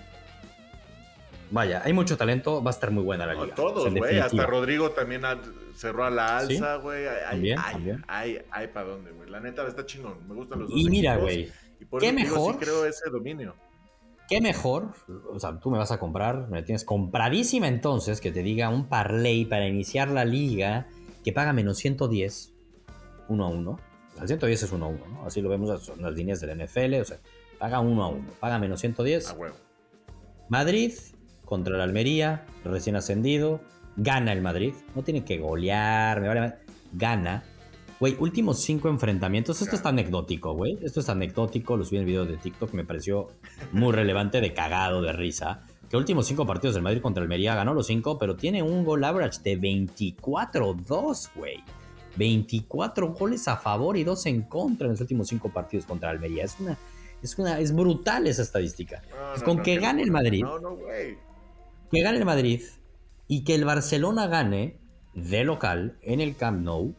[1.51, 3.55] Vaya, hay mucho talento, va a estar muy buena la liga.
[3.55, 4.19] todos, güey.
[4.19, 5.21] Hasta Rodrigo también
[5.75, 7.07] cerró a la alza, güey.
[7.07, 9.29] Hay, hay, hay, hay, para dónde, güey.
[9.29, 10.27] La neta está chingón.
[10.27, 10.79] Me gustan los dos.
[10.79, 11.51] Y mira, güey.
[11.99, 12.57] ¿Qué mejor?
[12.57, 13.55] creo ese dominio.
[14.27, 14.93] ¿Qué mejor?
[15.31, 18.87] O sea, tú me vas a comprar, me tienes compradísima entonces, que te diga un
[18.87, 20.87] parlay para iniciar la liga
[21.23, 22.53] que paga menos 110
[23.27, 23.79] 1 a 1.
[24.19, 25.25] Al 110 es 1 a 1, ¿no?
[25.25, 27.17] Así lo vemos en las líneas del NFL, o sea,
[27.59, 29.29] paga 1 a 1, paga menos 110.
[29.29, 29.55] A huevo.
[30.49, 30.93] Madrid
[31.45, 33.61] contra el Almería, recién ascendido,
[33.95, 36.55] gana el Madrid, no tiene que golear, me vale
[36.93, 37.43] gana.
[37.99, 42.07] Güey, últimos cinco enfrentamientos, esto es anecdótico, güey, esto es anecdótico, lo subí en el
[42.07, 43.29] video de TikTok, me pareció
[43.71, 45.63] muy relevante, de cagado, de risa.
[45.89, 48.83] Que últimos cinco partidos del Madrid contra el Almería ganó los cinco, pero tiene un
[48.83, 51.63] gol average de 24-2, güey.
[52.17, 56.43] 24 goles a favor y 2 en contra en los últimos cinco partidos contra Almería.
[56.43, 56.77] Es una,
[57.21, 59.03] es una, es brutal esa estadística.
[59.43, 60.43] con que gane el Madrid.
[60.43, 61.24] No, no, güey
[61.95, 62.61] que gane el Madrid
[63.27, 64.77] y que el Barcelona gane
[65.13, 66.93] de local en el Camp Nou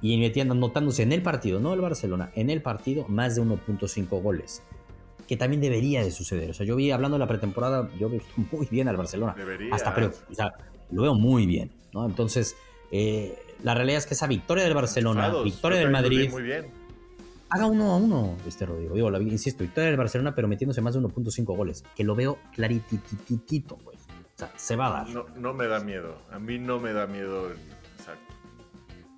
[0.00, 4.22] y metiendo, anotándose en el partido, no el Barcelona, en el partido más de 1.5
[4.22, 4.62] goles.
[5.26, 6.50] Que también debería de suceder.
[6.50, 8.20] O sea, yo vi, hablando de la pretemporada, yo vi
[8.52, 9.34] muy bien al Barcelona.
[9.36, 9.74] Debería.
[9.74, 10.52] Hasta, pero, o sea,
[10.92, 12.06] lo veo muy bien, ¿no?
[12.06, 12.56] Entonces,
[12.92, 16.66] eh, la realidad es que esa victoria del Barcelona, victoria del Madrid, muy bien.
[17.48, 18.94] haga uno a uno, este Rodrigo.
[18.94, 21.82] Digo, la, insisto, victoria del Barcelona, pero metiéndose más de 1.5 goles.
[21.96, 23.95] Que lo veo claritititito, güey.
[24.36, 25.08] O sea, se va a dar.
[25.08, 26.18] No, no me da miedo.
[26.30, 27.50] A mí no me da miedo.
[27.98, 28.34] Exacto.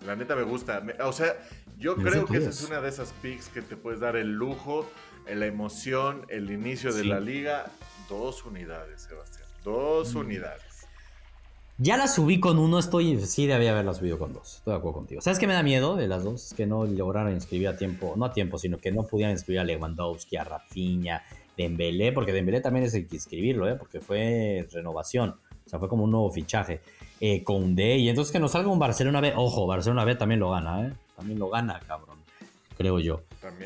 [0.07, 0.81] La neta me gusta.
[1.05, 1.35] o sea,
[1.77, 4.87] yo creo que esa es una de esas picks que te puedes dar el lujo,
[5.27, 7.67] la emoción, el inicio de la liga.
[8.09, 9.47] Dos unidades, Sebastián.
[9.65, 10.19] Dos mm.
[10.19, 10.63] unidades.
[11.81, 13.21] Ya la subí con uno, estoy.
[13.27, 14.57] Sí, debía haberla subido con dos.
[14.57, 15.21] Estoy de acuerdo contigo.
[15.21, 16.47] ¿Sabes qué me da miedo de las dos?
[16.47, 19.61] Es que no lograron inscribir a tiempo, no a tiempo, sino que no pudieran inscribir
[19.61, 21.23] a Lewandowski, a Rafinha,
[21.59, 23.75] Dembélé, porque Dembélé también es el que escribirlo, ¿eh?
[23.75, 25.31] porque fue renovación,
[25.67, 26.81] o sea, fue como un nuevo fichaje.
[27.21, 30.39] Eh, con D, y entonces que nos salga un Barcelona B, ojo, Barcelona B también
[30.39, 30.93] lo gana, ¿eh?
[31.17, 32.19] También lo gana, cabrón,
[32.77, 33.23] creo yo.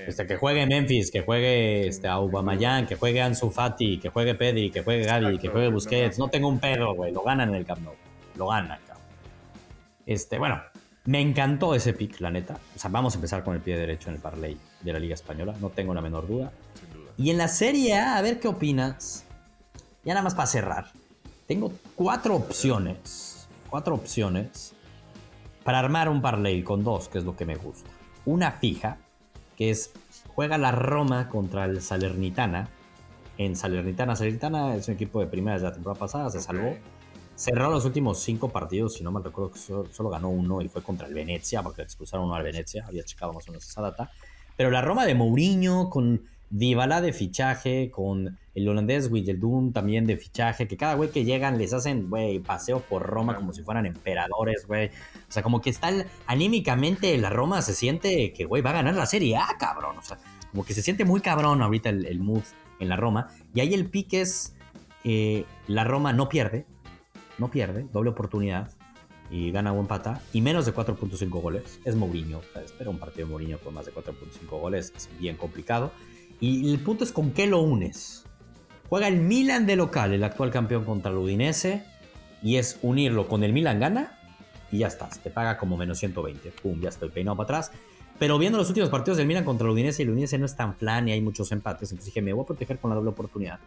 [0.07, 4.71] Este, que juegue Memphis, que juegue este, Aubameyang, que juegue Ansu Fati, que juegue Pedri,
[4.71, 7.67] que juegue Gavi, que juegue Busquets, no tengo un perro, güey, lo gana en el
[7.67, 7.95] Camp Nou,
[8.37, 9.05] lo gana, cabrón.
[10.07, 10.63] Este, bueno,
[11.05, 12.59] me encantó ese pick, la neta.
[12.75, 15.15] O sea, vamos a empezar con el pie derecho en el parlay de la Liga
[15.15, 16.53] Española, no tengo la menor duda.
[17.23, 19.25] Y en la Serie A, a ver qué opinas.
[20.05, 20.91] Ya nada más para cerrar.
[21.47, 23.47] Tengo cuatro opciones.
[23.71, 24.73] Cuatro opciones
[25.63, 27.89] para armar un parlay con dos, que es lo que me gusta.
[28.25, 28.99] Una fija,
[29.57, 29.93] que es
[30.35, 32.69] juega la Roma contra el Salernitana.
[33.39, 36.75] En Salernitana, Salernitana es un equipo de primera de la temporada pasada, se salvó.
[37.37, 41.07] Cerró los últimos cinco partidos, si no me recuerdo, solo, ganó uno y fue contra
[41.07, 44.11] el Venecia, porque expulsaron uno al Venecia, había checado más o menos esa data.
[44.57, 50.19] Pero la Roma de Mourinho, con Dybala de fichaje, con el holandés Doom también de
[50.19, 53.87] fichaje, que cada güey que llegan les hacen, güey, paseo por Roma como si fueran
[53.87, 54.89] emperadores, güey.
[54.89, 55.91] O sea, como que está
[56.27, 59.97] anímicamente la Roma se siente que, güey, va a ganar la Serie A, cabrón.
[59.97, 60.19] O sea,
[60.51, 62.43] como que se siente muy cabrón ahorita el, mood
[62.81, 63.29] en la Roma.
[63.55, 64.55] Y ahí el pique es,
[65.05, 66.67] eh, la Roma no pierde,
[67.39, 68.71] no pierde, doble oportunidad
[69.31, 71.81] y gana buen pata y menos de 4.5 goles.
[71.87, 75.93] Es Mourinho, o un partido de Mourinho con más de 4.5 goles, es bien complicado.
[76.43, 78.25] Y el punto es con qué lo unes.
[78.89, 81.85] Juega el Milan de local, el actual campeón contra el Udinese,
[82.43, 84.19] y es unirlo con el Milan gana
[84.73, 85.21] y ya estás.
[85.21, 86.51] Te paga como menos 120.
[86.61, 87.71] Pum, ya estoy peinado para atrás.
[88.19, 90.57] Pero viendo los últimos partidos del Milan contra el Udinese, y el Udinese no es
[90.57, 91.93] tan flan y hay muchos empates.
[91.93, 93.61] Entonces dije, me voy a proteger con la doble oportunidad.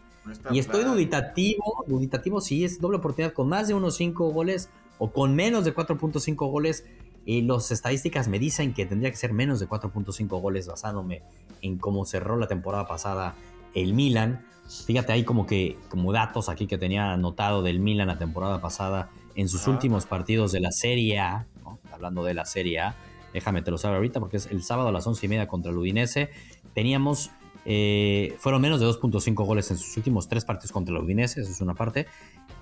[0.52, 5.14] y estoy duditativo, duditativo si es doble oportunidad con más de unos 5 goles o
[5.14, 6.84] con menos de 4.5 goles.
[7.26, 11.24] Y las estadísticas me dicen que tendría que ser menos de 4.5 goles basándome
[11.62, 13.36] en cómo cerró la temporada pasada
[13.74, 14.46] el Milan.
[14.86, 19.10] Fíjate, hay como que como datos aquí que tenía anotado del Milan la temporada pasada
[19.36, 21.48] en sus últimos partidos de la Serie A,
[21.92, 22.96] hablando de la Serie A,
[23.34, 25.72] déjame te lo saber ahorita porque es el sábado a las once y media contra
[25.72, 26.30] el Udinese.
[26.74, 27.32] Teníamos,
[27.66, 31.52] eh, fueron menos de 2.5 goles en sus últimos tres partidos contra el Udinese, eso
[31.52, 32.08] es una parte,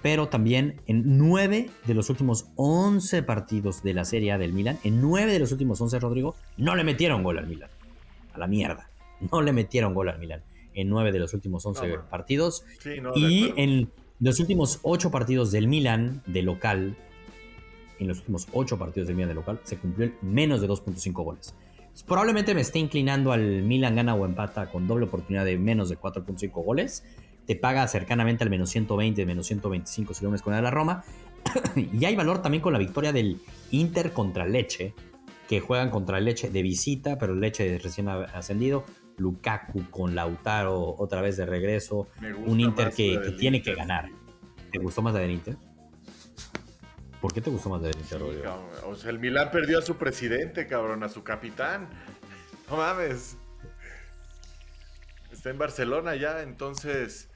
[0.04, 4.78] pero también en nueve de los últimos 11 partidos de la Serie A del Milan,
[4.84, 7.70] en nueve de los últimos 11, Rodrigo, no le metieron gol al Milan.
[8.34, 8.90] A la mierda
[9.32, 10.44] no le metieron gol al Milan
[10.74, 12.66] en nueve de los últimos 11 partidos.
[13.16, 13.90] y en
[14.20, 16.98] los últimos ocho partidos del Milan de local,
[18.00, 21.24] en los últimos ocho partidos del Milan de local, se cumplió el menos de 2.5
[21.24, 21.56] goles.
[22.06, 25.98] probablemente me esté inclinando al Milan gana o empata con doble oportunidad de menos de
[25.98, 27.06] 4.5 goles.
[27.46, 31.04] Te paga cercanamente al menos 120, menos 125 si lo con la Roma.
[31.76, 33.40] y hay valor también con la victoria del
[33.72, 34.94] Inter contra Leche,
[35.48, 38.86] que juegan contra Leche de visita, pero Leche recién ascendido.
[39.18, 42.08] Lukaku con Lautaro otra vez de regreso.
[42.46, 44.10] Un Inter que, tiene que ganar.
[44.72, 45.56] ¿Te gustó más la del Inter?
[47.22, 48.22] ¿Por qué te gustó más la del Inter,
[48.86, 51.90] O sea, el Milán perdió a su presidente, cabrón, a su capitán.
[52.70, 53.36] No mames.
[55.30, 57.30] Está en Barcelona ya, entonces.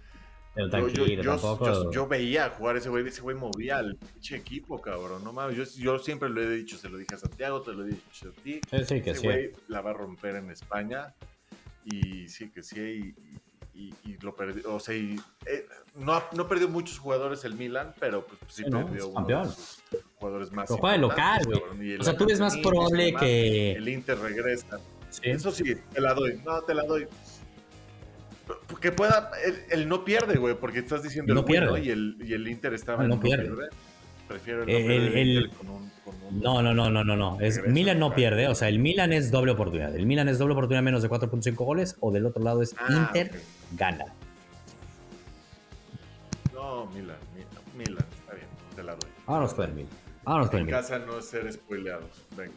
[0.57, 1.91] Pero tranquilo, yo, tampoco...
[1.91, 5.23] yo, veía jugar ese güey, ese güey movía al pinche equipo, cabrón.
[5.23, 7.83] No mames, yo, yo, siempre lo he dicho, se lo dije a Santiago, te lo
[7.83, 8.59] he dicho a ti.
[8.69, 11.13] Sí, sí, que ese güey la va a romper en España.
[11.85, 13.13] Y sí, que sí,
[13.75, 14.73] y, y, lo perdió.
[14.73, 19.09] O sea, y, eh, no, no perdió muchos jugadores el Milan, pero pues, sí, perdió
[19.09, 19.83] uno de sus
[20.15, 20.69] jugadores más.
[20.71, 21.97] Juega local, güey.
[21.97, 23.73] O sea, tú ves más probable que.
[23.73, 24.79] El Inter regresa.
[25.21, 26.41] Eso sí, te la doy.
[26.43, 27.07] No, te la doy.
[28.81, 29.31] Que pueda,
[29.71, 31.83] él, no pierde, güey, porque estás diciendo no el pierde.
[31.83, 33.69] y, el, y el Inter estaba no, no pierde.
[34.27, 37.39] Prefiero el, el, con, un, con un, No, no, no, no, no, no.
[37.39, 39.95] Es, Milan no pierde, o sea, el Milan es doble oportunidad.
[39.95, 42.87] El Milan es doble oportunidad menos de 4.5 goles, o del otro lado es ah,
[42.89, 43.31] Inter
[43.71, 44.05] gana.
[46.53, 47.15] No, Milan,
[47.77, 49.09] Milan, está bien, te la doy.
[49.25, 49.91] Vámonos con el Milan.
[50.23, 50.79] Vámonos con el Milan.
[50.79, 52.53] En casa no ser spoileados, venga.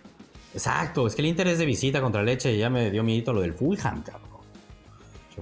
[0.52, 3.32] Exacto, es que el Inter es de visita contra Leche y ya me dio miedo
[3.32, 4.29] lo del Fulham, cabrón.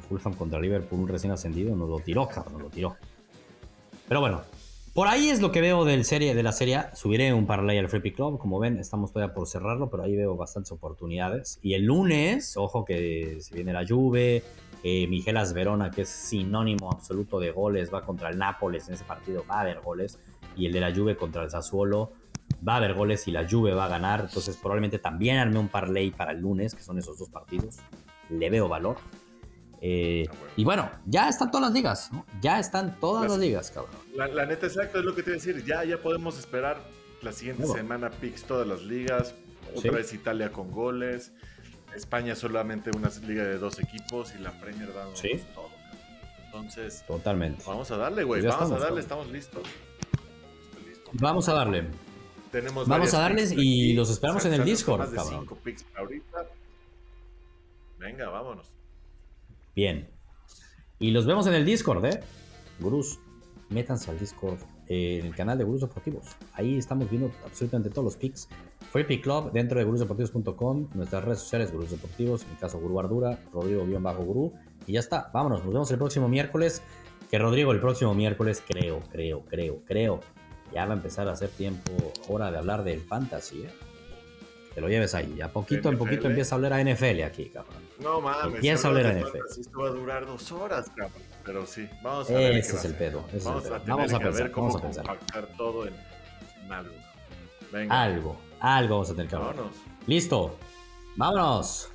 [0.01, 2.97] Fulham contra Liverpool, un recién ascendido, nos lo tiró, cabrón, lo tiró.
[4.09, 4.43] Pero bueno,
[4.99, 6.81] por ahí es lo que veo del de la serie.
[6.95, 8.37] Subiré un parlay al Free Club.
[8.37, 11.61] Como ven, estamos todavía por cerrarlo, pero ahí veo bastantes oportunidades.
[11.63, 14.43] Y el lunes, ojo que si viene la Juve,
[14.83, 19.05] eh, Migelas Verona, que es sinónimo absoluto de goles, va contra el Nápoles en ese
[19.05, 20.19] partido, va a haber goles.
[20.57, 22.11] Y el de la Juve contra el Sassuolo,
[22.67, 24.23] va a haber goles y la Juve va a ganar.
[24.23, 27.77] Entonces probablemente también arme un parlay para el lunes, que son esos dos partidos.
[28.31, 28.97] Le veo valor.
[29.81, 32.27] Eh, ah, y bueno, ya están todas las ligas, ¿no?
[32.41, 33.95] Ya están todas las, ligas, cabrón.
[34.15, 35.65] La, neta, exacto, es lo que te voy a decir.
[35.65, 36.79] Ya, ya podemos esperar
[37.23, 39.35] la siguiente semana picks todas las ligas.
[39.75, 41.33] Otra vez Italia con goles.
[41.95, 45.15] España solamente una liga de dos equipos y la Premier dando
[45.55, 45.69] todo.
[46.47, 47.63] Entonces, totalmente.
[47.67, 48.43] Vamos a darle, güey.
[48.43, 49.63] Pues vamos a darle, estamos listos.
[51.13, 51.87] Vamos a darle.
[52.51, 55.47] Tenemos vamos a darles y los esperamos en el Discord, cabrón.
[57.99, 58.78] Venga, vámonos.
[59.75, 60.09] Bien.
[60.99, 62.21] Y los vemos en el Discord, ¿eh?
[62.81, 63.19] Gurús,
[63.69, 64.59] métanse al Discord,
[64.89, 66.27] eh, en el canal de Gurús Deportivos.
[66.55, 68.49] Ahí estamos viendo absolutamente todos los picks.
[68.91, 72.99] Free Pick Club dentro de gurúsdeportivos.com, nuestras redes sociales, Gurús Deportivos, en mi caso Gurú
[72.99, 74.55] Ardura, Rodrigo-Gurú.
[74.87, 76.83] Y ya está, vámonos, nos vemos el próximo miércoles.
[77.31, 80.21] Que Rodrigo, el próximo miércoles, creo, creo, creo, creo,
[80.73, 81.93] ya va a empezar a hacer tiempo,
[82.29, 83.71] hora de hablar del fantasy, ¿eh?
[84.75, 85.41] Te lo lleves ahí.
[85.43, 87.88] A poquito en poquito empieza a hablar a NFL aquí, cabrón.
[88.01, 88.85] No mames.
[88.85, 89.61] A NFL.
[89.61, 91.23] Esto va a durar dos horas, cabrón.
[91.45, 92.57] Pero sí, vamos a ver.
[92.57, 93.25] Ese es el pedo.
[93.45, 95.19] vamos, A vamos a, pensar, vamos a pensar.
[95.57, 95.95] todo en,
[96.71, 96.95] algo.
[97.73, 98.03] Venga.
[98.03, 99.57] Algo, algo vamos a tener que hablar.
[99.57, 99.77] Vámonos.
[100.07, 100.57] Listo.
[101.17, 101.91] Vámonos.